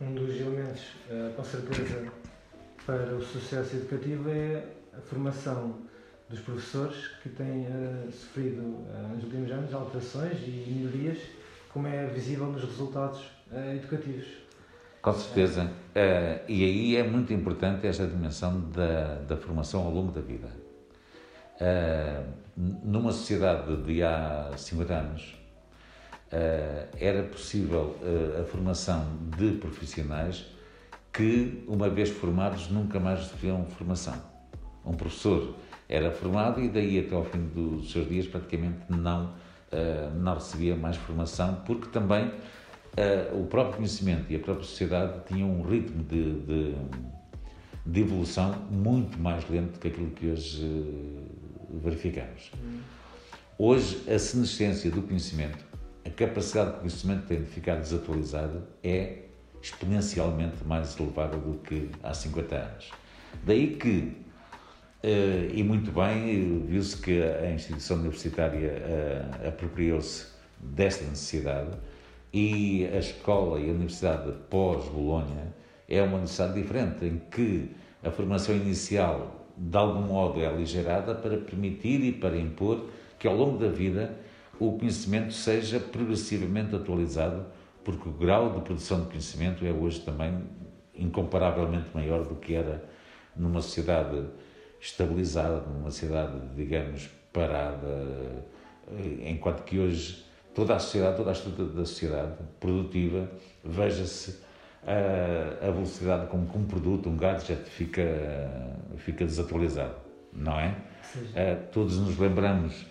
Um 0.01 0.13
dos 0.13 0.35
elementos, 0.35 0.83
eh, 1.09 1.31
com 1.35 1.43
certeza, 1.43 2.11
para 2.85 3.15
o 3.15 3.21
sucesso 3.21 3.77
educativo 3.77 4.29
é 4.29 4.65
a 4.95 4.99
formação 4.99 5.87
dos 6.29 6.39
professores 6.41 7.07
que 7.23 7.29
têm 7.29 7.65
uh, 7.67 8.11
sofrido 8.11 8.61
uh, 8.61 9.13
nos 9.13 9.23
últimos 9.23 9.49
anos 9.51 9.73
alterações 9.73 10.37
e 10.45 10.65
melhorias, 10.69 11.19
como 11.71 11.87
é 11.87 12.05
visível 12.07 12.47
nos 12.47 12.63
resultados 12.63 13.21
uh, 13.51 13.75
educativos. 13.75 14.25
Com 15.01 15.13
certeza. 15.13 15.71
e 16.49 16.63
aí 16.65 16.95
é 16.97 17.03
muito 17.03 17.31
importante 17.31 17.87
esta 17.87 18.05
dimensão 18.05 18.59
da, 18.71 19.19
da 19.19 19.37
formação 19.37 19.85
ao 19.85 19.91
longo 19.91 20.11
da 20.11 20.19
vida. 20.19 20.49
Numa 22.83 23.13
sociedade 23.13 23.83
de 23.83 24.03
há 24.03 24.51
50 24.57 24.93
anos, 24.93 25.35
era 26.99 27.23
possível 27.23 27.95
a 28.37 28.43
formação 28.43 29.05
de 29.37 29.51
profissionais 29.51 30.45
que, 31.13 31.63
uma 31.69 31.89
vez 31.89 32.09
formados, 32.09 32.69
nunca 32.69 32.99
mais 32.99 33.19
recebiam 33.19 33.65
formação. 33.65 34.21
Um 34.83 34.93
professor 34.93 35.55
era 35.89 36.11
formado 36.11 36.61
e 36.61 36.69
daí 36.69 36.99
até 36.99 37.15
ao 37.15 37.23
fim 37.23 37.47
dos 37.47 37.91
seus 37.91 38.07
dias 38.09 38.27
praticamente 38.27 38.79
não, 38.89 39.33
não 40.15 40.33
recebia 40.33 40.75
mais 40.75 40.97
formação, 40.97 41.61
porque 41.65 41.87
também 41.89 42.31
o 43.33 43.45
próprio 43.45 43.77
conhecimento 43.77 44.25
e 44.29 44.35
a 44.35 44.39
própria 44.39 44.65
sociedade 44.65 45.21
tinham 45.27 45.49
um 45.49 45.61
ritmo 45.61 46.03
de, 46.03 46.41
de, 46.41 46.75
de 47.85 48.01
evolução 48.01 48.53
muito 48.69 49.17
mais 49.17 49.47
lento 49.49 49.79
que 49.79 49.87
aquilo 49.87 50.11
que 50.11 50.27
hoje 50.27 51.23
verificamos. 51.69 52.51
Hoje, 53.57 54.03
a 54.09 54.19
senescência 54.19 54.91
do 54.91 55.01
conhecimento 55.01 55.67
a 56.07 56.09
capacidade 56.09 56.71
de 56.71 56.77
conhecimento 56.77 57.27
tem 57.27 57.41
de 57.41 57.49
ficar 57.49 57.75
desatualizada 57.75 58.63
é 58.81 59.23
exponencialmente 59.61 60.63
mais 60.63 60.97
elevada 60.97 61.37
do 61.37 61.55
que 61.59 61.89
há 62.01 62.13
50 62.13 62.55
anos. 62.55 62.91
Daí 63.43 63.75
que, 63.75 64.15
eh, 64.15 64.26
e 65.03 65.63
muito 65.63 65.91
bem, 65.91 66.65
viu-se 66.65 66.97
que 66.97 67.21
a 67.21 67.51
instituição 67.51 67.97
universitária 67.97 68.67
eh, 68.67 69.47
apropriou-se 69.47 70.27
desta 70.59 71.05
necessidade 71.05 71.77
e 72.33 72.85
a 72.91 72.97
escola 72.97 73.59
e 73.59 73.69
a 73.69 73.73
universidade 73.73 74.31
pós-Bolonha 74.49 75.53
é 75.87 76.01
uma 76.01 76.19
necessidade 76.19 76.61
diferente, 76.61 77.05
em 77.05 77.21
que 77.31 77.71
a 78.03 78.11
formação 78.11 78.55
inicial, 78.55 79.47
de 79.55 79.77
algum 79.77 80.01
modo, 80.01 80.41
é 80.41 80.47
aligerada 80.47 81.15
para 81.15 81.37
permitir 81.37 82.03
e 82.03 82.11
para 82.11 82.37
impor 82.37 82.85
que, 83.17 83.27
ao 83.27 83.35
longo 83.35 83.57
da 83.57 83.69
vida, 83.69 84.13
o 84.59 84.77
conhecimento 84.77 85.33
seja 85.33 85.79
progressivamente 85.79 86.75
atualizado, 86.75 87.45
porque 87.83 88.09
o 88.09 88.11
grau 88.11 88.53
de 88.53 88.61
produção 88.61 89.01
de 89.01 89.07
conhecimento 89.07 89.65
é 89.65 89.71
hoje 89.71 90.01
também 90.01 90.43
incomparavelmente 90.95 91.89
maior 91.93 92.25
do 92.25 92.35
que 92.35 92.55
era 92.55 92.83
numa 93.35 93.61
sociedade 93.61 94.25
estabilizada, 94.79 95.61
numa 95.61 95.91
sociedade, 95.91 96.39
digamos, 96.55 97.09
parada, 97.33 98.45
eh, 98.87 99.29
enquanto 99.29 99.63
que 99.63 99.79
hoje 99.79 100.25
toda 100.53 100.75
a 100.75 100.79
sociedade, 100.79 101.17
toda 101.17 101.29
a 101.29 101.33
estrutura 101.33 101.69
da 101.69 101.85
sociedade 101.85 102.33
produtiva, 102.59 103.29
veja-se 103.63 104.39
a, 104.83 105.67
a 105.67 105.71
velocidade 105.71 106.27
como, 106.27 106.47
como 106.47 106.65
produto, 106.65 107.09
um 107.09 107.17
gadget, 107.17 107.63
fica, 107.69 108.01
fica 108.97 109.25
desatualizado, 109.25 109.95
não 110.33 110.59
é? 110.59 110.75
Uh, 111.15 111.71
todos 111.71 111.97
nos 111.99 112.17
lembramos 112.17 112.85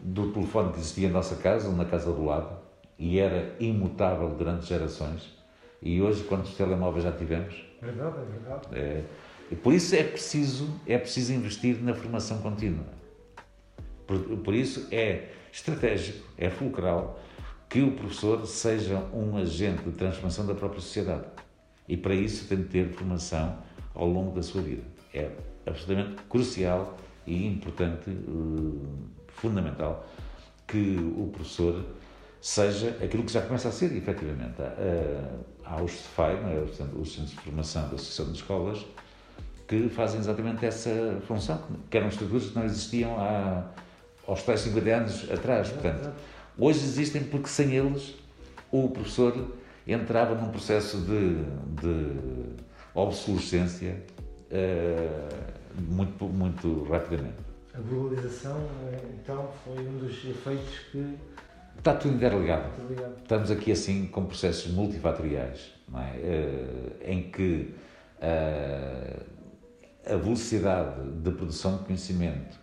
do 0.00 0.32
telefone 0.32 0.72
que 0.72 0.78
existia 0.78 1.08
em 1.08 1.10
nossa 1.10 1.36
casa 1.36 1.68
ou 1.68 1.76
na 1.76 1.84
casa 1.84 2.12
do 2.12 2.24
lado 2.24 2.58
e 2.98 3.18
era 3.18 3.54
imutável 3.60 4.30
durante 4.30 4.66
gerações. 4.66 5.36
E 5.80 6.00
hoje, 6.00 6.22
quantos 6.24 6.54
telemóveis 6.54 7.04
já 7.04 7.12
tivemos? 7.12 7.64
Verdade, 7.80 8.16
é 8.18 8.24
verdade. 8.24 8.66
É, 8.72 9.04
e 9.52 9.54
por 9.54 9.74
isso 9.74 9.94
é 9.94 10.02
preciso, 10.02 10.80
é 10.86 10.96
preciso 10.96 11.34
investir 11.34 11.76
na 11.82 11.92
formação 11.92 12.38
contínua. 12.38 12.86
Por, 14.06 14.18
por 14.38 14.54
isso 14.54 14.88
é 14.90 15.28
estratégico, 15.52 16.26
é 16.38 16.48
fulcral 16.48 17.20
que 17.68 17.82
o 17.82 17.92
professor 17.92 18.46
seja 18.46 18.96
um 19.12 19.36
agente 19.36 19.82
de 19.82 19.92
transformação 19.92 20.46
da 20.46 20.54
própria 20.54 20.80
sociedade. 20.80 21.26
E 21.86 21.98
para 21.98 22.14
isso 22.14 22.48
tem 22.48 22.62
de 22.62 22.64
ter 22.64 22.88
formação 22.94 23.58
ao 23.94 24.08
longo 24.08 24.34
da 24.34 24.42
sua 24.42 24.62
vida. 24.62 24.84
É 25.12 25.30
absolutamente 25.66 26.22
crucial 26.30 26.96
e 27.26 27.46
importante, 27.46 28.08
eh, 28.08 29.12
fundamental, 29.28 30.08
que 30.66 30.96
o 31.14 31.26
professor 31.26 31.84
seja 32.40 32.96
aquilo 33.04 33.22
que 33.22 33.32
já 33.32 33.42
começa 33.42 33.68
a 33.68 33.72
ser, 33.72 33.94
efetivamente. 33.94 34.54
Há 35.62 35.82
os 35.82 35.92
CEFAI, 35.92 36.54
é? 36.54 36.64
os 36.98 37.12
Centros 37.12 37.30
de 37.32 37.36
Formação 37.36 37.82
da 37.82 37.96
Associação 37.96 38.32
de 38.32 38.38
Escolas, 38.38 38.86
que 39.72 39.88
fazem 39.88 40.20
exatamente 40.20 40.66
essa 40.66 41.18
função, 41.26 41.62
que 41.90 41.96
eram 41.96 42.08
estruturas 42.08 42.48
que 42.48 42.54
não 42.54 42.64
existiam 42.64 43.18
há, 43.18 43.64
aos 44.26 44.42
tais 44.42 44.60
50 44.60 44.90
anos 44.90 45.30
atrás. 45.30 45.70
Portanto, 45.70 46.12
Hoje 46.58 46.80
existem 46.80 47.24
porque 47.24 47.48
sem 47.48 47.74
eles 47.74 48.14
o 48.70 48.88
professor 48.90 49.56
entrava 49.86 50.34
num 50.34 50.50
processo 50.50 50.98
de, 50.98 51.36
de 51.80 52.12
obsolescência 52.94 54.02
uh, 54.50 55.80
muito, 55.80 56.24
muito 56.26 56.84
rapidamente. 56.84 57.36
A 57.74 57.80
globalização, 57.80 58.68
então, 59.14 59.48
foi 59.64 59.78
um 59.86 59.98
dos 59.98 60.12
efeitos 60.24 60.78
que. 60.90 61.16
Está 61.78 61.94
tudo 61.94 62.14
interligado. 62.16 62.68
Estamos 63.22 63.50
aqui, 63.50 63.72
assim, 63.72 64.06
com 64.06 64.26
processos 64.26 64.70
multifatoriais, 64.70 65.72
é? 65.94 66.18
uh, 66.18 67.10
em 67.10 67.30
que 67.30 67.74
uh, 68.18 69.31
a 70.12 70.16
velocidade 70.16 71.00
de 71.22 71.30
produção 71.30 71.78
de 71.78 71.84
conhecimento 71.84 72.62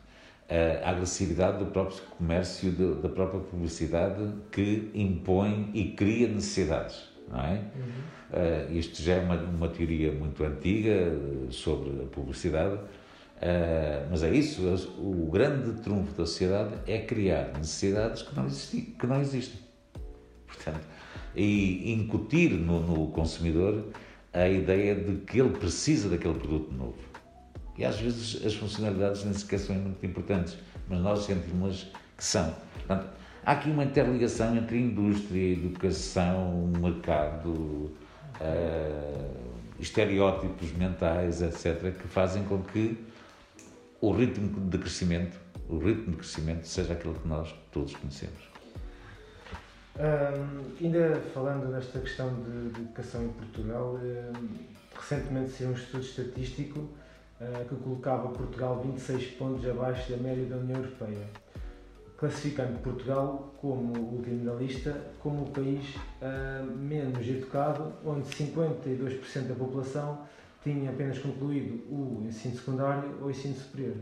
a 0.83 0.89
agressividade 0.89 1.59
do 1.59 1.67
próprio 1.67 2.01
comércio, 2.17 2.71
da 2.71 3.09
própria 3.09 3.39
publicidade 3.39 4.33
que 4.51 4.89
impõe 4.95 5.69
e 5.75 5.91
cria 5.91 6.27
necessidades, 6.27 7.07
não 7.29 7.39
é? 7.39 7.53
Uhum. 7.75 8.69
Uh, 8.71 8.73
isto 8.73 9.01
já 9.01 9.13
é 9.13 9.19
uma, 9.19 9.35
uma 9.35 9.69
teoria 9.69 10.11
muito 10.11 10.43
antiga 10.43 11.15
sobre 11.51 12.01
a 12.01 12.05
publicidade, 12.07 12.75
uh, 12.75 14.07
mas 14.09 14.23
é 14.23 14.31
isso, 14.33 14.61
o 14.97 15.29
grande 15.31 15.81
trunfo 15.81 16.11
da 16.13 16.25
sociedade 16.25 16.73
é 16.87 16.99
criar 16.99 17.51
necessidades 17.55 18.23
que 18.23 18.35
não, 18.35 18.47
existi, 18.47 18.81
que 18.81 19.05
não 19.05 19.21
existem. 19.21 19.59
Portanto, 20.47 20.85
e 21.35 21.93
incutir 21.93 22.51
no, 22.53 22.79
no 22.79 23.07
consumidor 23.11 23.85
a 24.33 24.49
ideia 24.49 24.95
de 24.95 25.17
que 25.25 25.39
ele 25.39 25.51
precisa 25.51 26.09
daquele 26.09 26.35
produto 26.35 26.71
novo. 26.73 27.08
E 27.79 27.85
às 27.85 27.97
vezes 27.97 28.45
as 28.45 28.53
funcionalidades 28.55 29.23
nem 29.23 29.33
sequer 29.33 29.57
são 29.57 29.73
muito 29.73 30.05
importantes, 30.05 30.57
mas 30.89 30.99
nós 30.99 31.23
sentimos 31.23 31.89
que 32.17 32.23
são. 32.25 32.53
Portanto, 32.73 33.07
há 33.45 33.53
aqui 33.53 33.69
uma 33.69 33.85
interligação 33.85 34.53
entre 34.57 34.77
indústria, 34.77 35.53
educação, 35.53 36.69
mercado, 36.77 37.49
uh, 37.53 37.91
estereótipos 39.79 40.73
mentais, 40.73 41.41
etc., 41.41 41.95
que 41.97 42.05
fazem 42.09 42.43
com 42.43 42.61
que 42.63 43.01
o 44.01 44.11
ritmo 44.11 44.59
de 44.69 44.77
crescimento, 44.77 45.39
o 45.69 45.77
ritmo 45.77 46.11
de 46.11 46.17
crescimento 46.17 46.67
seja 46.67 46.91
aquele 46.91 47.13
que 47.13 47.29
nós 47.29 47.55
todos 47.71 47.95
conhecemos. 47.95 48.49
Ainda 50.81 51.21
falando 51.33 51.71
nesta 51.71 51.99
questão 51.99 52.29
de, 52.43 52.81
educação 52.81 53.23
em 53.23 53.29
Portugal, 53.29 53.97
recentemente 54.93 55.51
saiu 55.51 55.69
um 55.69 55.73
estudo 55.73 56.03
estatístico 56.03 56.89
que 57.67 57.75
colocava 57.75 58.29
Portugal 58.29 58.81
26 58.83 59.31
pontos 59.31 59.67
abaixo 59.67 60.11
da 60.11 60.17
média 60.17 60.45
da 60.45 60.57
União 60.57 60.77
Europeia, 60.79 61.25
classificando 62.17 62.77
Portugal 62.79 63.53
como 63.61 63.97
o 63.97 64.15
último 64.17 64.43
da 64.43 64.53
lista 64.55 65.09
como 65.19 65.43
o 65.43 65.49
país 65.49 65.95
uh, 65.95 66.65
menos 66.77 67.25
educado, 67.25 67.93
onde 68.05 68.27
52% 68.27 69.47
da 69.47 69.55
população 69.55 70.27
tinha 70.61 70.89
apenas 70.89 71.17
concluído 71.19 71.81
o 71.89 72.25
ensino 72.27 72.55
secundário 72.55 73.17
ou 73.21 73.31
ensino 73.31 73.55
superior. 73.55 73.95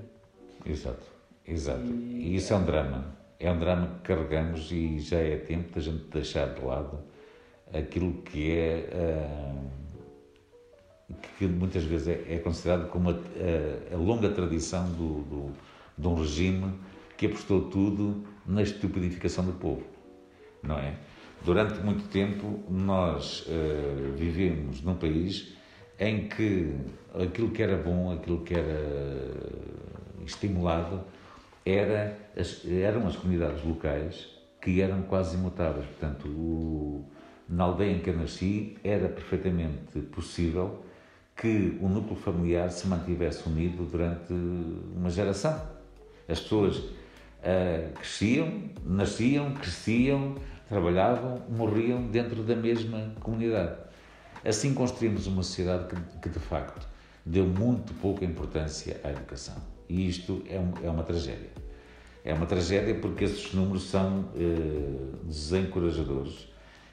Exato, 0.65 1.05
exato. 1.45 1.85
E, 1.85 2.31
e 2.31 2.35
isso 2.35 2.53
é 2.53 2.55
um 2.55 2.65
drama. 2.65 3.15
É 3.39 3.51
um 3.51 3.59
drama 3.59 3.87
que 3.97 4.13
carregamos 4.13 4.71
e 4.71 4.99
já 4.99 5.19
é 5.19 5.37
tempo 5.37 5.75
da 5.75 5.81
gente 5.81 6.05
deixar 6.05 6.55
de 6.55 6.65
lado 6.65 6.99
aquilo 7.71 8.13
que 8.23 8.51
é. 8.51 8.89
Uh, 8.91 9.86
que 11.37 11.45
muitas 11.45 11.83
vezes 11.83 12.07
é, 12.07 12.35
é 12.35 12.39
considerado 12.39 12.89
como 12.89 13.09
a, 13.09 13.13
a, 13.13 13.95
a 13.95 13.97
longa 13.97 14.29
tradição 14.29 14.89
do, 14.91 15.21
do, 15.23 15.51
de 15.97 16.07
um 16.07 16.15
regime 16.15 16.73
que 17.15 17.25
apostou 17.25 17.69
tudo 17.69 18.23
na 18.45 18.61
estupidificação 18.61 19.45
do 19.45 19.53
povo, 19.53 19.83
não 20.61 20.77
é? 20.77 20.95
Durante 21.43 21.79
muito 21.81 22.07
tempo 22.09 22.63
nós 22.69 23.45
uh, 23.47 24.13
vivemos 24.15 24.81
num 24.81 24.95
país 24.95 25.55
em 25.99 26.27
que 26.27 26.73
aquilo 27.13 27.51
que 27.51 27.61
era 27.63 27.77
bom, 27.77 28.11
aquilo 28.11 28.41
que 28.41 28.53
era 28.53 29.33
estimulado, 30.25 31.03
era 31.65 32.17
as, 32.35 32.65
eram 32.65 33.07
as 33.07 33.15
comunidades 33.15 33.63
locais 33.63 34.27
que 34.61 34.81
eram 34.81 35.03
quase 35.03 35.37
imutáveis. 35.37 35.85
Portanto, 35.85 36.27
o, 36.27 37.05
na 37.47 37.63
aldeia 37.63 37.91
em 37.91 37.99
que 37.99 38.09
eu 38.09 38.17
nasci 38.17 38.77
era 38.83 39.07
perfeitamente 39.07 39.99
possível 40.11 40.83
que 41.37 41.77
o 41.79 41.87
núcleo 41.87 42.15
familiar 42.15 42.71
se 42.71 42.87
mantivesse 42.87 43.47
unido 43.47 43.85
durante 43.85 44.33
uma 44.33 45.09
geração. 45.09 45.61
As 46.27 46.39
pessoas 46.39 46.77
uh, 46.77 47.93
cresciam, 47.93 48.63
nasciam, 48.83 49.53
cresciam, 49.53 50.35
trabalhavam, 50.67 51.43
morriam 51.47 52.01
dentro 52.07 52.41
da 52.41 52.55
mesma 52.55 53.13
comunidade. 53.19 53.77
Assim 54.43 54.73
construímos 54.73 55.27
uma 55.27 55.43
sociedade 55.43 55.87
que, 55.87 56.19
que 56.21 56.29
de 56.29 56.39
facto 56.39 56.87
deu 57.23 57.45
muito 57.45 57.93
pouca 57.95 58.25
importância 58.25 58.99
à 59.03 59.11
educação. 59.11 59.55
E 59.87 60.07
isto 60.09 60.43
é, 60.49 60.59
um, 60.59 60.73
é 60.83 60.89
uma 60.89 61.03
tragédia. 61.03 61.51
É 62.25 62.33
uma 62.33 62.47
tragédia 62.47 62.95
porque 62.95 63.25
esses 63.25 63.53
números 63.53 63.83
são 63.89 64.21
uh, 64.21 65.17
desencorajadores 65.23 66.49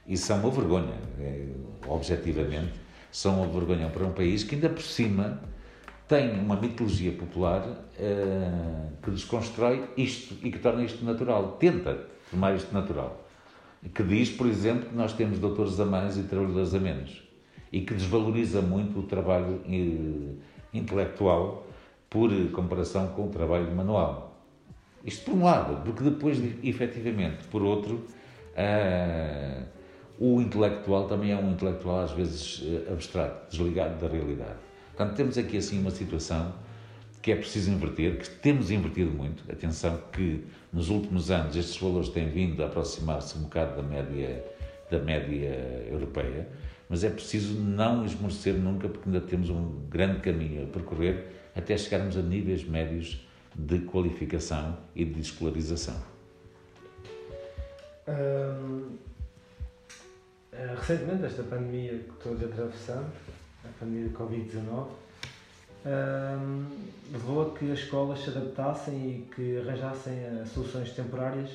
e 0.07 0.18
são 0.18 0.38
uma 0.38 0.50
vergonha, 0.50 0.94
é, 1.18 1.46
objetivamente 1.88 2.84
são 3.14 3.40
uma 3.40 3.46
vergonha 3.46 3.88
para 3.88 4.05
um 4.05 4.11
país 4.11 4.42
que 4.42 4.57
ainda 4.57 4.68
por 4.68 4.83
cima 4.83 5.40
tem 6.09 6.33
uma 6.33 6.57
mitologia 6.57 7.12
popular 7.12 7.61
uh, 7.62 8.92
que 9.00 9.09
desconstrói 9.12 9.85
isto 9.96 10.35
e 10.42 10.50
que 10.50 10.59
torna 10.59 10.83
isto 10.83 11.05
natural, 11.05 11.53
tenta 11.61 12.09
tornar 12.29 12.57
isto 12.57 12.74
natural. 12.74 13.24
Que 13.94 14.03
diz, 14.03 14.31
por 14.31 14.48
exemplo, 14.48 14.88
que 14.88 14.96
nós 14.96 15.12
temos 15.12 15.38
doutores 15.38 15.79
a 15.79 15.85
mais 15.85 16.18
e 16.18 16.24
trabalhadores 16.24 16.74
a 16.74 16.81
menos 16.81 17.22
e 17.72 17.83
que 17.83 17.94
desvaloriza 17.94 18.61
muito 18.61 18.98
o 18.98 19.05
trabalho 19.05 19.62
uh, 19.64 20.38
intelectual 20.72 21.68
por 22.11 22.33
comparação 22.50 23.07
com 23.11 23.27
o 23.27 23.31
trabalho 23.31 23.72
manual. 23.72 24.42
Isto 25.05 25.27
por 25.27 25.35
um 25.35 25.44
lado, 25.44 25.85
porque 25.85 26.03
depois, 26.03 26.42
efetivamente, 26.64 27.44
por 27.44 27.62
outro, 27.62 28.05
Uh, 28.55 29.66
o 30.18 30.40
intelectual 30.40 31.09
também 31.09 31.33
é 31.33 31.37
um 31.37 31.53
intelectual 31.53 32.00
às 32.00 32.12
vezes 32.12 32.62
eh, 32.64 32.92
abstrato, 32.92 33.50
desligado 33.50 34.00
da 34.00 34.09
realidade. 34.09 34.57
Portanto, 34.94 35.16
temos 35.16 35.37
aqui 35.37 35.57
assim 35.57 35.81
uma 35.81 35.90
situação 35.90 36.55
que 37.20 37.33
é 37.33 37.37
preciso 37.37 37.70
inverter, 37.70 38.18
que 38.18 38.31
temos 38.31 38.70
invertido 38.70 39.11
muito. 39.11 39.50
Atenção 39.50 39.98
que 40.12 40.44
nos 40.72 40.90
últimos 40.90 41.31
anos 41.31 41.57
estes 41.57 41.77
valores 41.81 42.11
têm 42.11 42.29
vindo 42.29 42.62
a 42.62 42.66
aproximar-se 42.66 43.38
um 43.38 43.42
bocado 43.42 43.77
da 43.77 43.83
média, 43.83 44.44
da 44.90 44.98
média 44.98 45.87
europeia, 45.90 46.48
mas 46.88 47.03
é 47.03 47.09
preciso 47.09 47.55
não 47.55 48.05
esmorecer 48.05 48.55
nunca, 48.55 48.88
porque 48.88 49.09
ainda 49.09 49.20
temos 49.20 49.48
um 49.48 49.87
grande 49.88 50.20
caminho 50.20 50.64
a 50.64 50.66
percorrer 50.66 51.27
até 51.57 51.77
chegarmos 51.77 52.16
a 52.16 52.22
níveis 52.22 52.62
médios 52.62 53.27
de 53.55 53.79
qualificação 53.81 54.77
e 54.94 55.05
de 55.05 55.20
escolarização. 55.20 55.96
Recentemente, 60.76 61.26
esta 61.26 61.42
pandemia 61.42 61.98
que 61.98 62.12
todos 62.22 62.42
atravessamos, 62.42 63.12
a 63.64 63.68
pandemia 63.78 64.08
de 64.08 64.14
Covid-19, 64.14 64.88
hum, 65.86 66.66
levou 67.12 67.48
a 67.48 67.58
que 67.58 67.70
as 67.72 67.80
escolas 67.80 68.20
se 68.20 68.30
adaptassem 68.30 68.94
e 68.94 69.34
que 69.34 69.58
arranjassem 69.58 70.14
uh, 70.14 70.46
soluções 70.46 70.92
temporárias 70.92 71.50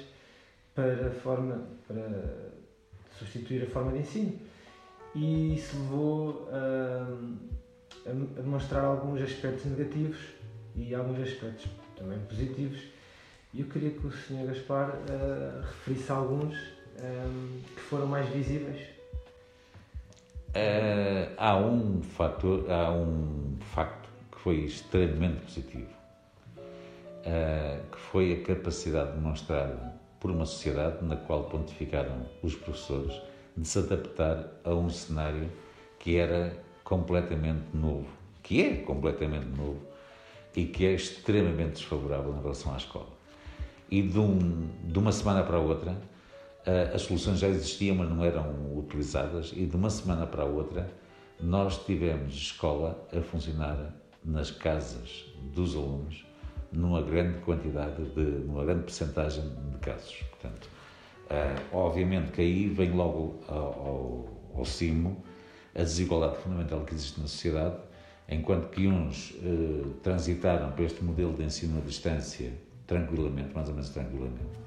para, 0.75 1.07
a 1.07 1.11
forma, 1.11 1.67
para 1.87 2.51
substituir 3.17 3.63
a 3.63 3.67
forma 3.67 3.91
de 3.91 3.99
ensino. 3.99 4.39
E 5.15 5.55
isso 5.55 5.77
levou 5.77 6.49
uh, 6.49 7.37
a 8.05 8.41
demonstrar 8.41 8.85
alguns 8.85 9.21
aspectos 9.21 9.65
negativos 9.65 10.19
e 10.75 10.93
alguns 10.93 11.19
aspectos 11.19 11.67
também 11.95 12.19
positivos. 12.19 12.79
E 13.53 13.61
eu 13.61 13.67
queria 13.67 13.89
que 13.89 14.05
o 14.05 14.11
Sr. 14.11 14.45
Gaspar 14.45 14.89
uh, 14.89 15.61
referisse 15.61 16.11
alguns 16.11 16.55
um, 17.03 17.59
que 17.75 17.81
foram 17.81 18.07
mais 18.07 18.27
visíveis. 18.29 18.81
Uh, 20.49 21.33
há 21.37 21.57
um 21.57 22.01
fator, 22.01 22.69
há 22.71 22.91
um 22.91 23.57
facto 23.73 24.09
que 24.31 24.39
foi 24.39 24.55
extremamente 24.61 25.41
positivo, 25.41 25.89
uh, 26.57 27.91
que 27.91 27.99
foi 28.11 28.33
a 28.33 28.43
capacidade 28.43 29.11
demonstrada 29.11 29.93
por 30.19 30.31
uma 30.31 30.45
sociedade 30.45 31.05
na 31.05 31.15
qual 31.15 31.43
pontificaram 31.45 32.25
os 32.41 32.55
professores 32.55 33.13
de 33.55 33.67
se 33.67 33.79
adaptar 33.79 34.47
a 34.63 34.73
um 34.73 34.89
cenário 34.89 35.49
que 35.99 36.17
era 36.17 36.57
completamente 36.83 37.65
novo, 37.73 38.07
que 38.41 38.61
é 38.61 38.75
completamente 38.77 39.47
novo 39.47 39.79
e 40.55 40.65
que 40.65 40.85
é 40.85 40.93
extremamente 40.93 41.73
desfavorável 41.73 42.35
em 42.35 42.41
relação 42.41 42.73
à 42.73 42.77
escola. 42.77 43.09
E 43.89 44.01
de, 44.01 44.19
um, 44.19 44.67
de 44.83 44.97
uma 44.99 45.11
semana 45.11 45.43
para 45.43 45.57
a 45.57 45.59
outra, 45.59 45.95
as 46.93 47.01
soluções 47.03 47.39
já 47.39 47.47
existiam, 47.47 47.95
mas 47.95 48.09
não 48.09 48.23
eram 48.23 48.77
utilizadas, 48.77 49.51
e 49.55 49.65
de 49.65 49.75
uma 49.75 49.89
semana 49.89 50.27
para 50.27 50.43
a 50.43 50.45
outra, 50.45 50.89
nós 51.39 51.83
tivemos 51.85 52.33
escola 52.33 53.07
a 53.15 53.21
funcionar 53.21 53.93
nas 54.23 54.51
casas 54.51 55.25
dos 55.53 55.75
alunos 55.75 56.25
numa 56.71 57.01
grande 57.01 57.39
quantidade 57.39 58.03
de, 58.13 58.21
numa 58.21 58.63
grande 58.63 58.83
percentagem 58.83 59.43
de 59.71 59.77
casos. 59.79 60.23
Portanto, 60.29 60.69
uh, 61.25 61.75
obviamente 61.75 62.31
que 62.31 62.41
aí 62.41 62.67
vem 62.67 62.91
logo 62.91 63.39
ao, 63.47 63.57
ao, 63.57 64.29
ao 64.55 64.65
cimo 64.65 65.23
a 65.75 65.79
desigualdade 65.79 66.37
fundamental 66.37 66.81
que 66.81 66.93
existe 66.93 67.19
na 67.19 67.27
sociedade, 67.27 67.77
enquanto 68.27 68.69
que 68.69 68.87
uns 68.87 69.31
uh, 69.31 69.93
transitaram 70.03 70.71
para 70.71 70.83
este 70.83 71.03
modelo 71.03 71.33
de 71.33 71.43
ensino 71.43 71.79
à 71.79 71.81
distância 71.81 72.51
tranquilamente, 72.85 73.53
mais 73.53 73.67
ou 73.67 73.73
menos 73.73 73.89
tranquilamente, 73.89 74.59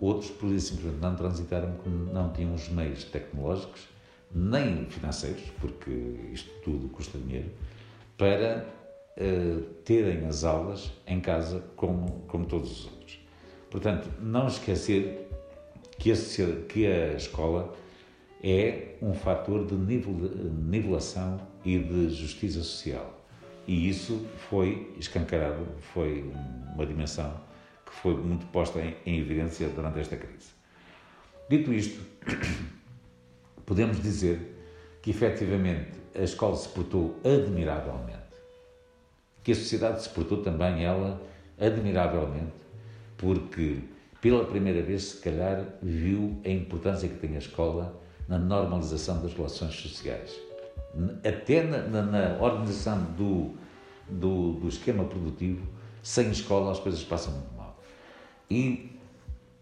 outros, 0.00 0.30
por 0.30 0.50
isso 0.50 0.74
simplesmente, 0.74 1.00
não 1.00 1.14
transitaram 1.14 1.72
porque 1.72 1.90
não 1.90 2.32
tinham 2.32 2.54
os 2.54 2.68
meios 2.68 3.04
tecnológicos 3.04 3.88
nem 4.34 4.86
financeiros, 4.86 5.42
porque 5.60 5.90
isto 6.32 6.50
tudo 6.62 6.88
custa 6.88 7.18
dinheiro, 7.18 7.50
para 8.16 8.66
uh, 9.16 9.60
terem 9.84 10.26
as 10.26 10.44
aulas 10.44 10.92
em 11.06 11.20
casa 11.20 11.62
como, 11.76 12.24
como 12.28 12.44
todos 12.44 12.70
os 12.70 12.84
outros. 12.86 13.18
Portanto, 13.70 14.08
não 14.20 14.46
esquecer 14.46 15.28
que 15.98 16.12
a, 16.12 16.16
que 16.68 16.86
a 16.86 17.14
escola 17.14 17.74
é 18.42 18.96
um 19.02 19.14
fator 19.14 19.66
de 19.66 19.74
nivelação 19.74 21.40
e 21.64 21.78
de 21.78 22.10
justiça 22.10 22.60
social. 22.60 23.14
E 23.66 23.88
isso 23.88 24.26
foi 24.48 24.94
escancarado, 24.98 25.66
foi 25.92 26.24
uma 26.74 26.86
dimensão 26.86 27.47
que 27.88 27.94
foi 27.94 28.14
muito 28.14 28.46
posta 28.46 28.80
em, 28.80 28.96
em 29.06 29.18
evidência 29.18 29.68
durante 29.68 30.00
esta 30.00 30.16
crise. 30.16 30.50
Dito 31.48 31.72
isto, 31.72 32.00
podemos 33.64 34.00
dizer 34.02 34.56
que 35.00 35.10
efetivamente 35.10 35.92
a 36.14 36.22
escola 36.22 36.56
se 36.56 36.68
portou 36.68 37.18
admiravelmente, 37.24 38.18
que 39.42 39.52
a 39.52 39.54
sociedade 39.54 40.02
se 40.02 40.08
portou 40.10 40.42
também 40.42 40.84
ela 40.84 41.20
admiravelmente, 41.58 42.52
porque 43.16 43.78
pela 44.20 44.44
primeira 44.44 44.82
vez, 44.82 45.02
se 45.04 45.20
calhar, 45.20 45.64
viu 45.80 46.40
a 46.44 46.48
importância 46.48 47.08
que 47.08 47.16
tem 47.16 47.36
a 47.36 47.38
escola 47.38 48.00
na 48.26 48.38
normalização 48.38 49.22
das 49.22 49.32
relações 49.32 49.74
sociais. 49.74 50.36
Até 51.24 51.62
na, 51.62 51.78
na, 51.82 52.02
na 52.02 52.42
organização 52.42 53.00
do, 53.16 53.54
do, 54.08 54.54
do, 54.54 54.68
esquema 54.68 55.04
produtivo, 55.04 55.64
sem 56.02 56.30
escola 56.30 56.72
as 56.72 56.80
coisas 56.80 57.02
passam. 57.04 57.57
E, 58.50 58.90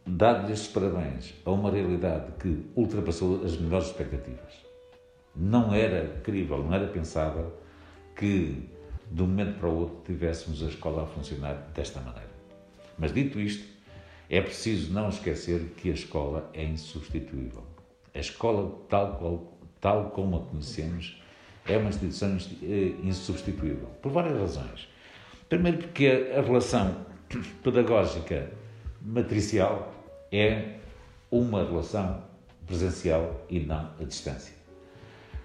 dado 0.07 0.53
estes 0.53 0.69
parabéns 0.69 1.35
a 1.45 1.51
uma 1.51 1.71
realidade 1.71 2.33
que 2.39 2.67
ultrapassou 2.77 3.45
as 3.45 3.57
melhores 3.57 3.89
expectativas, 3.89 4.65
não 5.35 5.75
era 5.75 6.21
crível, 6.23 6.63
não 6.63 6.73
era 6.73 6.87
pensável 6.87 7.53
que 8.15 8.69
de 9.11 9.23
um 9.23 9.27
momento 9.27 9.59
para 9.59 9.69
o 9.69 9.79
outro 9.81 10.03
tivéssemos 10.05 10.63
a 10.63 10.67
escola 10.67 11.03
a 11.03 11.07
funcionar 11.07 11.55
desta 11.75 12.01
maneira. 12.01 12.31
Mas 12.99 13.13
dito 13.13 13.41
isto, 13.41 13.65
é 14.29 14.41
preciso 14.41 14.93
não 14.93 15.09
esquecer 15.09 15.75
que 15.77 15.91
a 15.91 15.95
escola 15.95 16.51
é 16.53 16.65
insubstituível. 16.65 17.65
A 18.15 18.19
escola, 18.19 18.79
tal, 18.89 19.17
qual, 19.17 19.59
tal 19.81 20.11
como 20.11 20.37
a 20.37 20.41
conhecemos, 20.41 21.21
é 21.67 21.77
uma 21.77 21.91
instituição 21.91 22.37
eh, 22.63 22.95
insubstituível, 23.03 23.89
por 24.01 24.11
várias 24.11 24.39
razões. 24.39 24.89
Primeiro, 25.49 25.79
porque 25.79 26.33
a 26.37 26.41
relação 26.41 27.05
pedagógica 27.63 28.51
matricial 29.01 29.93
é 30.33 30.77
uma 31.31 31.65
relação 31.65 32.23
presencial 32.67 33.45
e 33.49 33.61
não 33.61 33.91
à 34.01 34.05
distância. 34.05 34.55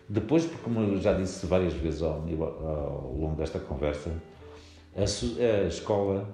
Depois, 0.09 0.45
porque, 0.45 0.63
como 0.63 0.97
já 0.97 1.13
disse 1.13 1.45
várias 1.45 1.73
vezes 1.73 2.01
ao, 2.01 2.15
ao 2.15 3.13
longo 3.13 3.35
desta 3.35 3.59
conversa, 3.59 4.11
a, 4.95 5.01
a 5.01 5.67
escola 5.67 6.27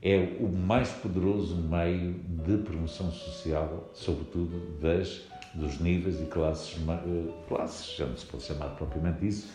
é 0.00 0.36
o 0.40 0.48
mais 0.48 0.88
poderoso 0.90 1.56
meio 1.56 2.14
de 2.14 2.56
promoção 2.58 3.10
social, 3.10 3.90
sobretudo 3.92 4.78
das 4.80 5.28
dos 5.54 5.80
níveis 5.80 6.20
e 6.20 6.26
classes, 6.26 6.76
eh, 6.78 7.32
classes, 7.48 7.96
já 7.96 8.06
não 8.06 8.16
se 8.16 8.26
pode 8.26 8.44
chamar 8.44 8.68
propriamente 8.76 9.26
isso, 9.26 9.48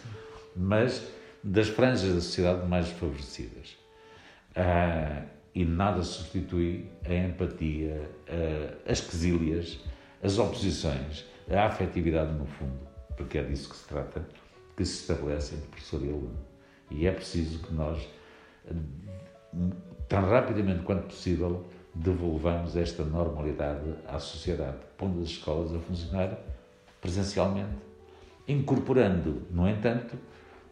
mas 0.56 1.08
das 1.44 1.68
franjas 1.68 2.14
da 2.14 2.22
sociedade 2.22 2.68
mais 2.68 2.88
desfavorecidas. 2.88 3.78
Ah, 4.56 5.24
e 5.56 5.64
nada 5.64 6.02
substitui 6.04 6.90
a 7.06 7.14
empatia, 7.14 8.10
as 8.88 9.02
quesílias, 9.02 9.80
as 10.22 10.38
oposições, 10.40 11.26
a 11.50 11.66
afetividade 11.66 12.34
no 12.34 12.46
fundo, 12.46 12.80
porque 13.16 13.38
é 13.38 13.44
disso 13.44 13.70
que 13.70 13.76
se 13.76 13.88
trata, 13.88 14.26
que 14.76 14.86
se 14.86 15.02
estabelece 15.02 15.56
entre 15.56 15.68
professor 15.68 16.04
e 16.04 16.10
aluno. 16.10 16.38
E 16.90 17.06
é 17.06 17.12
preciso 17.12 17.60
que 17.60 17.74
nós, 17.74 18.08
tão 20.08 20.22
rapidamente 20.22 20.84
quanto 20.84 21.08
possível, 21.08 21.66
devolvamos 21.94 22.76
esta 22.76 23.04
normalidade 23.04 23.94
à 24.08 24.18
sociedade, 24.18 24.78
pondo 24.98 25.22
as 25.22 25.30
escolas 25.30 25.76
a 25.76 25.80
funcionar 25.80 26.40
presencialmente, 27.00 27.78
incorporando, 28.48 29.44
no 29.52 29.68
entanto, 29.68 30.18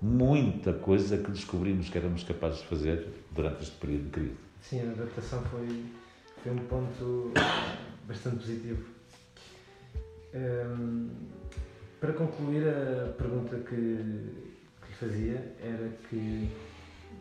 muita 0.02 0.74
coisa 0.74 1.18
que 1.18 1.30
descobrimos 1.30 1.90
que 1.90 1.98
éramos 1.98 2.24
capazes 2.24 2.62
de 2.62 2.68
fazer 2.68 3.08
durante 3.32 3.64
este 3.64 3.76
período 3.78 4.06
de 4.06 4.10
crise. 4.10 4.51
Sim, 4.62 4.88
a 4.88 4.92
adaptação 4.92 5.42
foi, 5.46 5.86
foi 6.42 6.52
um 6.52 6.58
ponto 6.68 7.32
bastante 8.08 8.38
positivo. 8.38 8.86
Um, 10.34 11.10
para 12.00 12.14
concluir, 12.14 12.64
a 12.68 13.12
pergunta 13.14 13.58
que, 13.58 14.56
que 14.88 14.94
fazia 14.94 15.56
era 15.60 15.90
que 16.10 16.50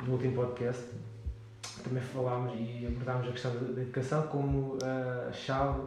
no 0.05 0.13
último 0.13 0.35
podcast 0.35 0.85
também 1.83 2.03
falámos 2.03 2.55
e 2.55 2.87
abordámos 2.87 3.29
a 3.29 3.33
questão 3.33 3.53
da 3.53 3.83
educação 3.83 4.27
como 4.29 4.79
a 4.83 5.33
chave 5.33 5.83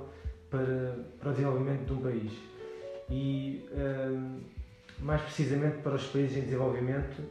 para, 0.50 1.06
para 1.20 1.30
o 1.30 1.32
desenvolvimento 1.32 1.86
de 1.86 1.94
um 1.94 2.02
país. 2.02 2.34
E 3.10 3.66
um, 3.72 4.42
mais 5.00 5.22
precisamente 5.22 5.78
para 5.78 5.96
os 5.96 6.06
países 6.08 6.38
em 6.38 6.42
desenvolvimento, 6.42 7.22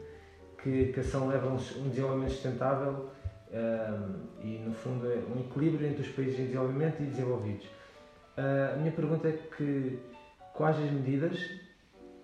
que 0.62 0.68
a 0.68 0.82
educação 0.82 1.28
leva 1.28 1.48
a 1.48 1.52
um 1.52 1.88
desenvolvimento 1.88 2.32
sustentável 2.32 3.10
um, 3.52 4.42
e, 4.42 4.58
no 4.58 4.74
fundo, 4.74 5.06
é 5.06 5.16
um 5.16 5.40
equilíbrio 5.40 5.86
entre 5.86 6.02
os 6.02 6.08
países 6.08 6.40
em 6.40 6.46
desenvolvimento 6.46 7.02
e 7.02 7.06
desenvolvidos. 7.06 7.66
Uh, 7.66 8.74
a 8.74 8.76
minha 8.76 8.92
pergunta 8.92 9.28
é 9.28 9.38
que 9.56 9.98
quais 10.54 10.76
as 10.78 10.90
medidas 10.90 11.38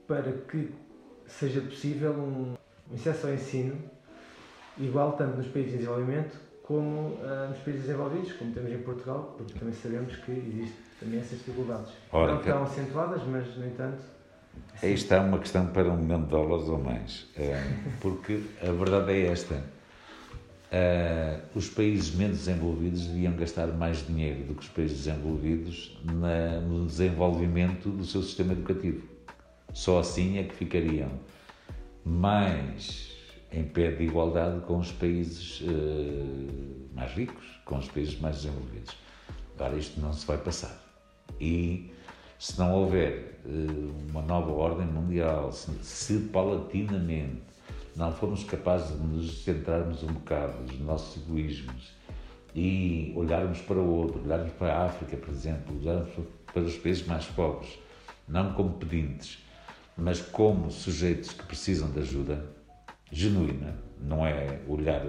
para 0.07 0.33
que 0.33 0.73
seja 1.27 1.61
possível 1.61 2.13
um, 2.13 2.55
um 2.91 2.95
acesso 2.95 3.27
ao 3.27 3.35
ensino 3.35 3.77
igual 4.79 5.13
tanto 5.13 5.37
nos 5.37 5.49
países 5.49 5.75
em 5.75 5.77
desenvolvimento 5.79 6.39
como 6.63 7.11
uh, 7.11 7.49
nos 7.51 7.59
países 7.59 7.83
desenvolvidos, 7.83 8.33
como 8.35 8.53
temos 8.53 8.73
em 8.73 8.79
Portugal, 8.79 9.35
porque 9.37 9.59
também 9.59 9.75
sabemos 9.75 10.17
que 10.17 10.33
existem 10.33 10.77
também 11.01 11.21
essas 11.21 11.39
dificuldades. 11.39 11.93
Ora, 12.13 12.35
Não 12.35 12.43
tão 12.43 12.63
acentuadas, 12.63 13.23
mas 13.25 13.57
no 13.57 13.67
entanto. 13.67 14.03
Aí 14.83 14.93
está 14.93 15.21
uma 15.21 15.39
questão 15.39 15.67
para 15.69 15.89
um 15.89 15.97
milhão 15.97 16.23
de 16.23 16.29
dólares 16.29 16.69
ou 16.69 16.79
mais, 16.79 17.27
porque 18.01 18.43
a 18.61 18.73
verdade 18.73 19.13
é 19.13 19.27
esta. 19.29 19.63
Uh, 20.71 21.41
os 21.55 21.71
países 21.71 22.15
menos 22.15 22.39
desenvolvidos 22.39 23.07
deviam 23.07 23.35
gastar 23.35 23.69
mais 23.69 24.07
dinheiro 24.07 24.45
do 24.45 24.55
que 24.55 24.61
os 24.61 24.69
países 24.69 25.05
desenvolvidos 25.05 25.99
na, 26.05 26.61
no 26.61 26.85
desenvolvimento 26.85 27.89
do 27.89 28.05
seu 28.05 28.23
sistema 28.23 28.53
educativo. 28.53 29.09
Só 29.73 30.01
assim 30.01 30.37
é 30.37 30.43
que 30.43 30.55
ficariam 30.55 31.11
mais 32.05 33.17
em 33.51 33.65
pé 33.65 33.93
de 33.93 34.05
igualdade 34.05 34.61
com 34.67 34.79
os 34.79 34.93
países 34.93 35.63
uh, 35.63 36.95
mais 36.95 37.13
ricos, 37.13 37.47
com 37.65 37.79
os 37.79 37.89
países 37.89 38.21
mais 38.21 38.37
desenvolvidos. 38.37 38.95
Agora, 39.55 39.75
isto 39.77 39.99
não 40.01 40.13
se 40.13 40.27
vai 40.27 40.37
passar. 40.37 40.85
E 41.41 41.91
se 42.39 42.59
não 42.59 42.75
houver 42.75 43.41
uh, 43.47 44.11
uma 44.11 44.21
nova 44.21 44.53
ordem 44.53 44.87
mundial, 44.87 45.51
se, 45.51 45.71
se 45.83 46.19
paulatinamente 46.29 47.41
não 47.99 48.13
formos 48.13 48.45
capazes 48.45 48.97
de 48.97 49.05
nos 49.05 49.43
centrarmos 49.43 50.05
um 50.05 50.13
bocado 50.13 50.63
nos 50.63 50.79
nossos 50.79 51.21
egoísmos 51.21 51.93
e 52.55 53.13
olharmos 53.17 53.61
para 53.61 53.77
o 53.77 53.93
outro, 53.93 54.23
olharmos 54.25 54.53
para 54.53 54.73
a 54.73 54.87
África, 54.87 55.17
por 55.17 55.31
exemplo, 55.31 55.77
olharmos 55.77 56.09
para 56.47 56.63
os 56.63 56.77
países 56.77 57.05
mais 57.05 57.25
pobres, 57.27 57.77
não 58.29 58.53
como 58.53 58.75
pedintes, 58.75 59.45
mas 59.97 60.21
como 60.21 60.71
sujeitos 60.71 61.33
que 61.33 61.43
precisam 61.43 61.91
de 61.91 61.99
ajuda 61.99 62.47
genuína, 63.11 63.75
não 64.01 64.25
é 64.25 64.61
olhar, 64.69 65.05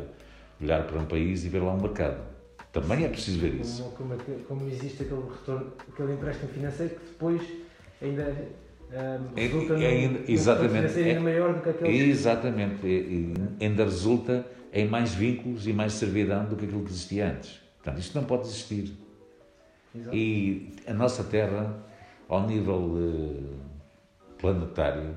olhar 0.59 0.87
para 0.87 0.99
um 0.99 1.05
país 1.05 1.45
e 1.45 1.49
ver 1.49 1.61
lá 1.61 1.73
um 1.73 1.81
mercado. 1.81 2.23
Também 2.71 3.05
é 3.05 3.07
preciso 3.07 3.39
ver 3.39 3.53
isso. 3.53 3.83
Como, 3.95 4.17
como, 4.17 4.39
como 4.45 4.67
existe 4.67 5.03
aquele 5.03 5.21
retorno, 5.29 5.73
aquele 5.93 6.13
empréstimo 6.13 6.49
financeiro 6.49 6.95
que 6.95 7.05
depois 7.05 7.41
ainda 8.01 8.49
um, 8.91 9.35
resulta 9.35 9.73
é, 9.75 10.05
é, 10.05 10.23
exatamente, 10.27 10.99
ainda 10.99 11.19
maior 11.19 11.53
do 11.53 11.61
que 11.61 11.69
aquele. 11.69 12.09
Exatamente, 12.09 12.87
e, 12.87 13.33
ainda 13.61 13.83
resulta 13.83 14.45
em 14.73 14.87
mais 14.87 15.13
vínculos 15.13 15.67
e 15.67 15.73
mais 15.73 15.93
servidão 15.93 16.45
do 16.45 16.55
que 16.55 16.65
aquilo 16.65 16.83
que 16.83 16.91
existia 16.91 17.29
antes. 17.29 17.59
Portanto, 17.77 17.99
isto 17.99 18.15
não 18.15 18.25
pode 18.25 18.47
existir. 18.47 18.93
Exato. 19.95 20.15
E 20.15 20.73
a 20.87 20.93
nossa 20.93 21.23
Terra, 21.23 21.83
ao 22.27 22.45
nível 22.47 22.75
uh, 22.75 23.59
planetário, 24.37 25.15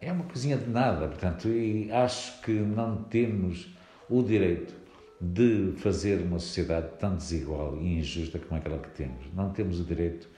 é 0.00 0.10
uma 0.12 0.24
coisinha 0.24 0.56
de 0.56 0.68
nada. 0.68 1.08
Portanto, 1.08 1.48
e 1.48 1.90
acho 1.92 2.40
que 2.42 2.52
não 2.52 3.02
temos 3.04 3.68
o 4.08 4.22
direito 4.22 4.74
de 5.20 5.72
fazer 5.78 6.20
uma 6.20 6.38
sociedade 6.38 6.88
tão 6.98 7.16
desigual 7.16 7.78
e 7.80 7.98
injusta 7.98 8.38
como 8.38 8.60
aquela 8.60 8.78
que 8.78 8.90
temos. 8.90 9.26
Não 9.34 9.50
temos 9.50 9.80
o 9.80 9.84
direito 9.84 10.28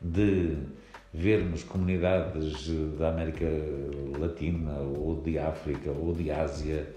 de 0.00 0.58
vermos 1.14 1.62
comunidades 1.62 2.68
da 2.98 3.10
América 3.10 3.46
Latina 4.18 4.80
ou 4.80 5.22
de 5.22 5.38
África 5.38 5.92
ou 5.92 6.12
de 6.12 6.28
Ásia 6.32 6.92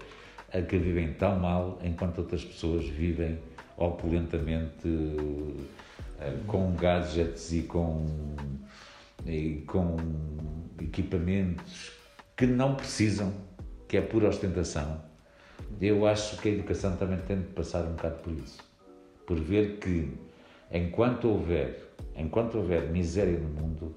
a 0.52 0.60
que 0.60 0.76
vivem 0.76 1.12
tão 1.12 1.38
mal 1.38 1.78
enquanto 1.84 2.18
outras 2.18 2.44
pessoas 2.44 2.84
vivem 2.88 3.38
opulentamente 3.76 4.88
eh, 6.20 6.34
com 6.48 6.74
gadgets 6.74 7.52
e 7.52 7.62
com, 7.62 8.06
e 9.24 9.62
com 9.68 9.96
equipamentos 10.82 11.92
que 12.36 12.46
não 12.46 12.74
precisam, 12.74 13.32
que 13.86 13.96
é 13.96 14.00
pura 14.00 14.28
ostentação. 14.28 15.00
Eu 15.80 16.06
acho 16.06 16.38
que 16.38 16.48
a 16.48 16.52
educação 16.52 16.96
também 16.96 17.18
tem 17.18 17.36
de 17.38 17.48
passar 17.48 17.84
um 17.84 17.92
bocado 17.92 18.16
por 18.16 18.32
isso. 18.32 18.58
Por 19.26 19.38
ver 19.38 19.76
que 19.78 20.10
enquanto 20.72 21.28
houver, 21.28 21.92
enquanto 22.16 22.56
houver 22.56 22.90
miséria 22.90 23.38
no 23.38 23.48
mundo, 23.48 23.94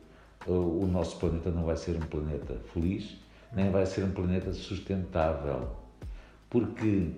o 0.48 0.88
nosso 0.88 1.18
planeta 1.18 1.52
não 1.52 1.64
vai 1.64 1.78
ser 1.78 1.96
um 1.96 2.08
planeta 2.08 2.58
feliz, 2.74 3.18
nem 3.54 3.70
vai 3.70 3.86
ser 3.86 4.04
um 4.04 4.12
planeta 4.12 4.54
sustentável. 4.54 5.70
Porque 6.50 7.10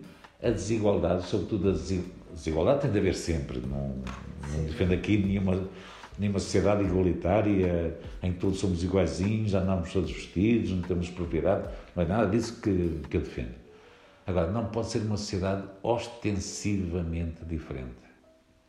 a 0.41 0.49
desigualdade, 0.49 1.25
sobretudo 1.25 1.69
a 1.69 2.33
desigualdade, 2.33 2.81
tem 2.81 2.91
de 2.91 2.99
haver 2.99 3.15
sempre. 3.15 3.59
Não, 3.59 3.95
não 4.51 4.65
defendo 4.65 4.93
aqui 4.93 5.17
nenhuma, 5.17 5.67
nenhuma 6.19 6.39
sociedade 6.39 6.83
igualitária 6.83 7.97
em 8.21 8.33
que 8.33 8.39
todos 8.39 8.59
somos 8.59 8.83
iguaizinhos, 8.83 9.53
andamos 9.53 9.91
todos 9.93 10.11
vestidos, 10.11 10.71
não 10.71 10.81
temos 10.81 11.09
propriedade. 11.09 11.69
Não 11.95 12.03
é 12.03 12.05
nada 12.05 12.29
disso 12.29 12.59
que, 12.61 13.01
que 13.09 13.17
eu 13.17 13.21
defendo. 13.21 13.55
Agora, 14.25 14.51
não 14.51 14.65
pode 14.65 14.87
ser 14.87 14.99
uma 14.99 15.17
sociedade 15.17 15.67
ostensivamente 15.81 17.43
diferente, 17.45 17.91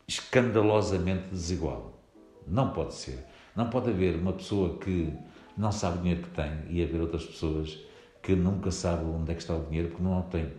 escandalosamente 0.07 1.29
desigual. 1.31 2.01
Não 2.47 2.71
pode 2.71 2.95
ser. 2.95 3.25
Não 3.57 3.71
pode 3.71 3.91
haver 3.91 4.17
uma 4.17 4.33
pessoa 4.33 4.79
que 4.79 5.13
não 5.57 5.71
sabe 5.71 5.99
o 5.99 6.03
dinheiro 6.03 6.23
que 6.23 6.31
tem 6.31 6.51
e 6.69 6.83
haver 6.83 7.01
outras 7.01 7.25
pessoas 7.25 7.79
que 8.23 8.35
nunca 8.35 8.71
sabem 8.71 9.07
onde 9.07 9.31
é 9.31 9.35
que 9.35 9.43
está 9.43 9.55
o 9.55 9.65
dinheiro 9.67 9.89
porque 9.89 10.03
não 10.03 10.19
o 10.19 10.23
têm. 10.25 10.51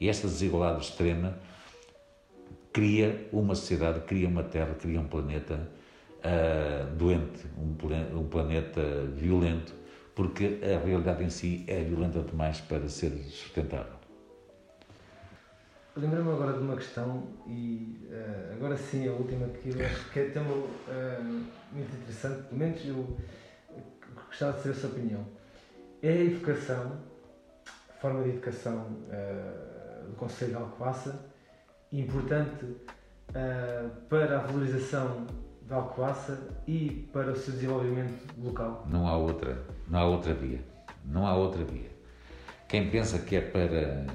E 0.00 0.08
esta 0.08 0.26
desigualdade 0.26 0.84
extrema 0.84 1.36
cria 2.72 3.28
uma 3.32 3.54
sociedade, 3.54 4.00
cria 4.00 4.28
uma 4.28 4.42
terra, 4.44 4.74
cria 4.74 5.00
um 5.00 5.08
planeta 5.08 5.68
uh, 6.18 6.94
doente, 6.96 7.46
um, 7.58 8.18
um 8.18 8.28
planeta 8.28 8.80
violento, 9.14 9.74
porque 10.14 10.60
a 10.62 10.84
realidade 10.84 11.24
em 11.24 11.30
si 11.30 11.64
é 11.66 11.82
violenta 11.82 12.20
demais 12.20 12.60
para 12.60 12.88
ser 12.88 13.10
sustentável. 13.24 13.97
Lembrei-me 16.00 16.30
agora 16.30 16.52
de 16.52 16.60
uma 16.60 16.76
questão, 16.76 17.24
e 17.44 18.08
uh, 18.08 18.52
agora 18.54 18.76
sim 18.76 19.08
a 19.08 19.12
última 19.12 19.48
que 19.48 19.70
eu 19.70 19.84
acho 19.84 20.10
que 20.10 20.20
é 20.20 20.30
tão 20.30 20.44
uh, 20.44 21.44
muito 21.72 21.92
interessante, 21.96 22.42
pelo 22.44 22.56
menos 22.56 22.86
eu 22.86 23.16
gostava 24.28 24.52
de 24.52 24.58
saber 24.58 24.70
a 24.70 24.80
sua 24.80 24.90
opinião. 24.90 25.26
É 26.00 26.12
a 26.12 26.20
educação, 26.22 27.00
a 27.66 27.92
forma 27.94 28.22
de 28.22 28.28
educação 28.28 28.76
uh, 28.76 30.08
do 30.08 30.14
Conselho 30.14 30.52
de 30.52 30.56
Alcobaça, 30.56 31.32
importante 31.92 32.76
para 34.08 34.38
a 34.38 34.40
valorização 34.42 35.26
da 35.62 35.76
Alcobaça 35.76 36.38
e 36.66 37.08
para 37.12 37.32
o 37.32 37.36
seu 37.36 37.54
desenvolvimento 37.54 38.34
local? 38.38 38.86
Não 38.88 39.08
há 39.08 39.16
outra, 39.16 39.64
não 39.88 39.98
há 39.98 40.06
outra 40.06 40.32
via. 40.32 40.60
Não 41.04 41.26
há 41.26 41.34
outra 41.34 41.64
via. 41.64 41.90
Quem 42.68 42.88
pensa 42.88 43.18
que 43.18 43.34
é 43.36 43.40
para 43.40 44.06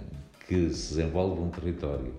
que 0.53 0.69
se 0.71 0.95
desenvolve 0.95 1.41
um 1.41 1.49
território 1.49 2.13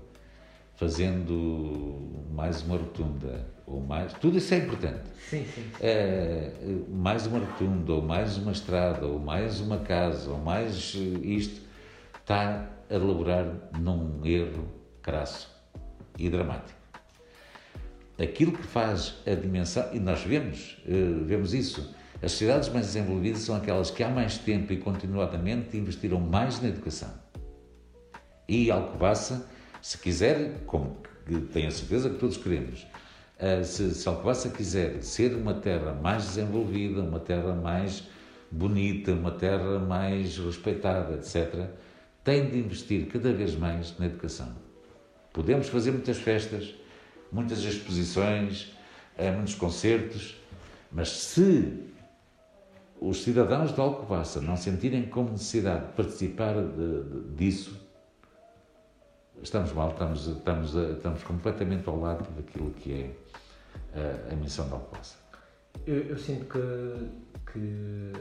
fazendo 0.74 2.26
mais 2.32 2.62
uma 2.62 2.76
rotunda 2.76 3.46
ou 3.64 3.80
mais 3.80 4.12
tudo 4.14 4.38
isso 4.38 4.52
é 4.52 4.58
importante. 4.58 5.02
Sim, 5.30 5.46
sim. 5.54 5.64
É, 5.80 6.50
mais 6.88 7.26
uma 7.26 7.38
rotunda 7.38 7.92
ou 7.92 8.02
mais 8.02 8.36
uma 8.36 8.50
estrada 8.50 9.06
ou 9.06 9.20
mais 9.20 9.60
uma 9.60 9.78
casa 9.78 10.30
ou 10.30 10.38
mais 10.38 10.94
isto 11.22 11.62
está 12.20 12.68
a 12.90 12.94
elaborar 12.94 13.46
num 13.78 14.26
erro 14.26 14.68
crasso 15.00 15.48
e 16.18 16.28
dramático. 16.28 16.78
Aquilo 18.20 18.52
que 18.52 18.64
faz 18.64 19.14
a 19.26 19.34
dimensão 19.34 19.88
e 19.92 20.00
nós 20.00 20.22
vemos 20.22 20.82
eh, 20.86 21.24
vemos 21.24 21.54
isso 21.54 21.94
as 22.22 22.32
sociedades 22.32 22.68
mais 22.68 22.86
desenvolvidas 22.86 23.42
são 23.42 23.54
aquelas 23.54 23.90
que 23.90 24.02
há 24.02 24.08
mais 24.08 24.38
tempo 24.38 24.72
e 24.72 24.76
continuadamente 24.78 25.76
investiram 25.76 26.18
mais 26.20 26.60
na 26.60 26.68
educação 26.68 27.23
e 28.48 28.70
Alcobaça, 28.70 29.46
se 29.80 29.98
quiser, 29.98 30.62
como 30.66 30.96
tenho 31.52 31.68
a 31.68 31.70
certeza 31.70 32.10
que 32.10 32.18
todos 32.18 32.36
queremos, 32.36 32.86
eh, 33.38 33.62
se, 33.62 33.94
se 33.94 34.08
Alcobaça 34.08 34.50
quiser 34.50 35.02
ser 35.02 35.34
uma 35.34 35.54
terra 35.54 35.92
mais 35.94 36.24
desenvolvida, 36.24 37.00
uma 37.00 37.20
terra 37.20 37.54
mais 37.54 38.04
bonita, 38.50 39.12
uma 39.12 39.30
terra 39.30 39.78
mais 39.78 40.38
respeitada, 40.38 41.14
etc., 41.14 41.66
tem 42.22 42.48
de 42.48 42.58
investir 42.58 43.06
cada 43.08 43.32
vez 43.32 43.54
mais 43.54 43.98
na 43.98 44.06
educação. 44.06 44.48
Podemos 45.32 45.68
fazer 45.68 45.90
muitas 45.90 46.16
festas, 46.16 46.74
muitas 47.30 47.58
exposições, 47.64 48.72
eh, 49.18 49.30
muitos 49.30 49.54
concertos, 49.54 50.36
mas 50.90 51.10
se 51.10 51.82
os 53.00 53.22
cidadãos 53.22 53.74
de 53.74 53.80
Alcobaça 53.80 54.40
não 54.40 54.56
sentirem 54.56 55.02
como 55.06 55.30
necessidade 55.30 55.88
de 55.88 55.92
participar 55.92 56.54
de, 56.54 57.02
de, 57.02 57.36
disso, 57.36 57.83
estamos 59.42 59.72
mal, 59.72 59.90
estamos, 59.90 60.26
estamos, 60.26 60.74
estamos 60.74 61.22
completamente 61.22 61.88
ao 61.88 61.98
lado 62.00 62.28
daquilo 62.32 62.70
que 62.72 62.92
é 62.92 63.24
a, 64.30 64.32
a 64.32 64.36
missão 64.36 64.68
da 64.68 64.76
Alcobaça. 64.76 65.16
Eu, 65.86 66.02
eu, 66.02 66.18
sinto 66.18 66.46
que, 66.46 67.52
que 67.52 68.12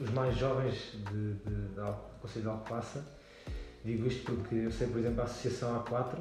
os 0.00 0.10
mais 0.10 0.36
jovens 0.36 0.92
de, 1.10 1.34
de, 1.34 1.68
de, 1.68 1.74
do 1.74 2.20
Conselho 2.20 2.42
de 2.42 2.48
Alcobaça, 2.48 3.04
digo 3.84 4.06
isto 4.06 4.32
porque 4.32 4.54
eu 4.54 4.70
sei, 4.70 4.88
por 4.88 4.98
exemplo, 4.98 5.22
a 5.22 5.24
Associação 5.24 5.82
A4, 5.82 6.18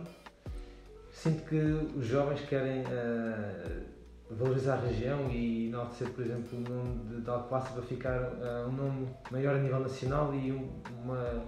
sinto 1.12 1.44
que 1.46 1.56
os 1.98 2.06
jovens 2.06 2.42
querem 2.42 2.82
uh, 2.82 3.84
valorizar 4.30 4.76
a 4.76 4.82
região 4.82 5.30
e 5.30 5.68
enaltecer, 5.68 6.10
por 6.12 6.24
exemplo, 6.24 6.58
o 6.58 6.62
nome 6.62 7.10
de, 7.10 7.22
de 7.22 7.30
Alcobaça 7.30 7.74
para 7.74 7.84
ficar 7.84 8.22
uh, 8.22 8.70
um 8.70 8.72
nome 8.72 9.08
maior 9.32 9.56
a 9.56 9.60
nível 9.60 9.80
nacional 9.80 10.34
e 10.34 10.52
um, 10.52 10.70
uma, 11.04 11.44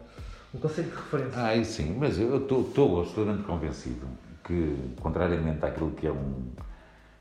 um 0.54 0.60
conceito 0.60 0.90
de 0.90 0.96
referência. 0.96 1.42
Ah, 1.42 1.64
sim, 1.64 1.96
mas 2.00 2.20
eu 2.20 2.38
estou 2.38 3.02
absolutamente 3.02 3.44
convencido 3.44 4.08
que, 4.44 4.76
contrariamente 5.02 5.66
àquilo 5.66 5.92
que 5.92 6.08
é 6.08 6.12
um, 6.12 6.52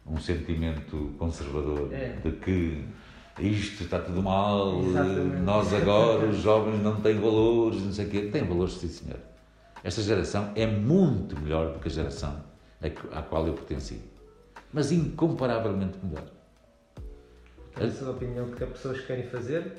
um 0.07 0.19
sentimento 0.19 1.15
conservador 1.19 1.93
é. 1.93 2.17
de 2.23 2.33
que 2.33 2.85
isto 3.41 3.85
está 3.85 3.99
tudo 3.99 4.23
mal, 4.23 4.81
Exatamente. 4.81 5.43
nós 5.43 5.75
agora, 5.75 6.27
os 6.27 6.39
jovens 6.39 6.83
não 6.83 7.01
têm 7.01 7.21
valores, 7.21 7.83
não 7.83 7.93
sei 7.93 8.07
o 8.07 8.11
quê. 8.11 8.31
Tem 8.33 8.45
valores, 8.45 8.75
sim, 8.75 8.89
senhor. 8.89 9.19
Esta 9.85 10.01
geração 10.01 10.53
é 10.55 10.67
muito 10.67 11.39
melhor 11.39 11.73
do 11.73 11.79
que 11.79 11.89
a 11.89 11.91
geração 11.91 12.43
à 13.13 13.23
qual 13.23 13.47
eu 13.47 13.55
pertenci. 13.55 14.01
Mas 14.73 14.91
incomparavelmente 14.91 15.99
melhor. 16.03 16.25
Essa 17.79 18.05
é 18.05 18.09
a 18.09 18.11
opinião 18.11 18.51
que 18.51 18.65
há 18.65 18.67
pessoas 18.67 19.01
que 19.01 19.07
querem 19.07 19.27
fazer 19.27 19.71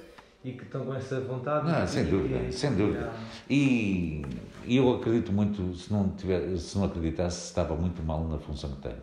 e 0.43 0.51
que 0.53 0.63
estão 0.63 0.85
com 0.85 0.93
essa 0.93 1.19
vontade. 1.21 1.69
Não, 1.69 1.87
sem 1.87 2.05
dúvida, 2.05 2.39
que... 2.39 2.51
sem 2.51 2.75
dúvida. 2.75 3.11
E, 3.49 4.21
e, 4.65 4.77
eu 4.77 4.95
acredito 4.95 5.31
muito, 5.31 5.73
se 5.75 5.91
não, 5.91 6.09
tiver, 6.09 6.57
se 6.57 6.77
não 6.77 6.85
acreditasse, 6.85 7.47
estava 7.47 7.75
muito 7.75 8.01
mal 8.03 8.27
na 8.27 8.37
função 8.37 8.71
que 8.71 8.81
tenho. 8.81 9.01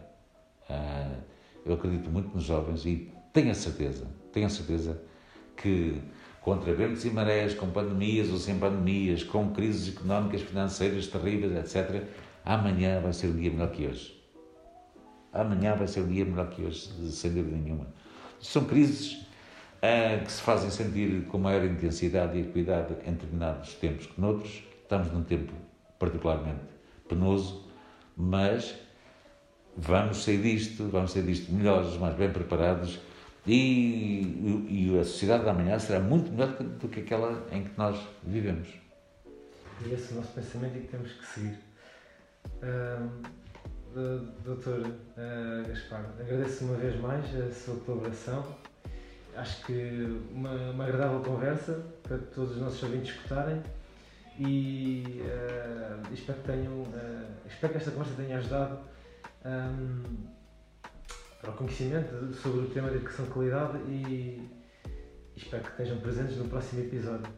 Uh, 0.71 1.17
eu 1.67 1.75
acredito 1.75 2.11
muito 2.11 2.35
nos 2.35 2.45
jovens 2.45 2.85
e 2.87 3.13
tenho 3.33 3.51
a 3.51 3.55
certeza 3.55 4.07
tenho 4.35 4.47
a 4.47 4.51
certeza 4.51 5.01
que 5.57 6.03
contra 6.43 6.75
ventos 6.75 7.05
e 7.05 7.11
marés, 7.11 7.55
com 7.55 7.71
pandemias 7.71 8.29
ou 8.29 8.37
sem 8.37 8.59
pandemias, 8.59 9.23
com 9.23 9.51
crises 9.53 9.97
económicas, 9.97 10.43
financeiras 10.43 11.07
terríveis, 11.07 11.53
etc., 11.55 12.03
amanhã 12.45 13.01
vai 13.01 13.13
ser 13.15 13.29
um 13.29 13.37
dia 13.37 13.51
melhor 13.51 13.71
que 13.71 13.87
hoje. 13.87 14.23
Amanhã 15.33 15.75
vai 15.75 15.87
ser 15.87 16.01
um 16.01 16.09
dia 16.09 16.25
melhor 16.25 16.51
que 16.51 16.63
hoje, 16.63 16.91
sem 17.11 17.33
dúvida 17.33 17.57
nenhuma. 17.57 17.87
São 18.41 18.65
crises 18.65 19.24
que 20.25 20.33
se 20.33 20.41
fazem 20.41 20.71
sentir 20.71 21.27
com 21.27 21.39
maior 21.39 21.65
intensidade 21.65 22.39
e 22.39 22.43
equidade 22.43 22.95
em 23.07 23.13
determinados 23.13 23.75
tempos 23.75 24.07
que 24.07 24.21
noutros. 24.21 24.63
Estamos 24.83 25.13
num 25.13 25.23
tempo 25.23 25.53
particularmente 25.99 26.61
penoso, 27.09 27.69
mas 28.17 28.75
vamos 29.77 30.25
sair 30.25 30.41
disto, 30.43 30.89
vamos 30.89 31.13
sair 31.13 31.23
disto 31.23 31.53
melhores, 31.53 31.97
mais 31.97 32.15
bem 32.15 32.31
preparados 32.31 33.01
e, 33.47 34.63
e, 34.69 34.99
a 34.99 35.05
sociedade 35.05 35.45
da 35.45 35.53
manhã 35.53 35.79
será 35.79 36.01
muito 36.01 36.31
melhor 36.33 36.49
do 36.57 36.89
que 36.89 37.01
aquela 37.01 37.47
em 37.53 37.65
que 37.65 37.77
nós 37.77 38.01
vivemos. 38.23 38.69
E 39.85 39.93
esse 39.93 40.13
é 40.13 40.13
o 40.13 40.17
nosso 40.17 40.33
pensamento 40.33 40.79
e 40.79 40.81
que 40.81 40.89
temos 40.89 41.13
que 41.13 41.27
seguir. 41.27 41.59
Uh, 42.63 43.11
doutor 44.45 44.81
uh, 44.81 45.69
Gaspar, 45.69 46.07
agradeço 46.19 46.65
uma 46.65 46.77
vez 46.77 46.99
mais 47.01 47.25
a 47.37 47.51
sua 47.53 47.77
colaboração. 47.81 48.45
Acho 49.37 49.67
que 49.67 50.23
uma, 50.31 50.53
uma 50.71 50.85
agradável 50.85 51.21
conversa 51.21 51.85
para 52.03 52.19
todos 52.19 52.53
os 52.53 52.61
nossos 52.61 52.83
ouvintes 52.83 53.15
escutarem 53.15 53.61
e 54.39 55.21
uh, 55.21 56.13
espero, 56.13 56.39
que 56.41 56.45
tenham, 56.45 56.83
uh, 56.83 57.27
espero 57.47 57.73
que 57.73 57.79
esta 57.79 57.91
conversa 57.91 58.15
tenha 58.17 58.39
ajudado 58.39 58.79
um, 59.45 60.03
para 61.41 61.51
o 61.51 61.55
conhecimento 61.55 62.33
sobre 62.35 62.61
o 62.61 62.71
tema 62.71 62.89
da 62.89 62.97
educação 62.97 63.25
de 63.25 63.31
qualidade 63.31 63.79
e 63.89 64.51
espero 65.37 65.63
que 65.63 65.71
estejam 65.71 65.99
presentes 65.99 66.37
no 66.37 66.49
próximo 66.49 66.83
episódio. 66.83 67.33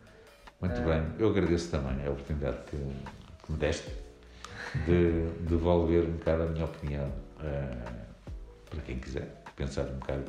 Muito 0.61 0.80
uh, 0.80 0.85
bem, 0.85 1.06
eu 1.18 1.30
agradeço 1.30 1.70
também 1.70 2.06
a 2.06 2.11
oportunidade 2.11 2.59
que, 2.66 2.76
que 2.76 3.52
me 3.52 3.59
deste 3.59 3.90
de 4.87 5.30
devolver 5.48 6.04
um 6.04 6.12
bocado 6.12 6.42
a 6.42 6.46
minha 6.46 6.64
opinião 6.64 7.11
para 8.70 8.80
quem 8.82 8.98
quiser 8.98 9.42
pensar 9.54 9.85
um 9.87 9.98
bocado 9.98 10.24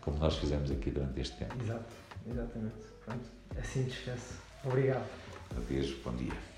como 0.00 0.18
nós 0.18 0.36
fizemos 0.36 0.70
aqui 0.70 0.90
durante 0.90 1.20
este 1.20 1.36
tempo. 1.36 1.54
Exato, 1.62 1.94
exatamente. 2.28 2.76
Pronto, 3.04 3.30
assim 3.58 3.84
despeço. 3.84 4.34
Obrigado. 4.64 5.06
Adeus, 5.56 5.92
bom 6.04 6.14
dia. 6.16 6.49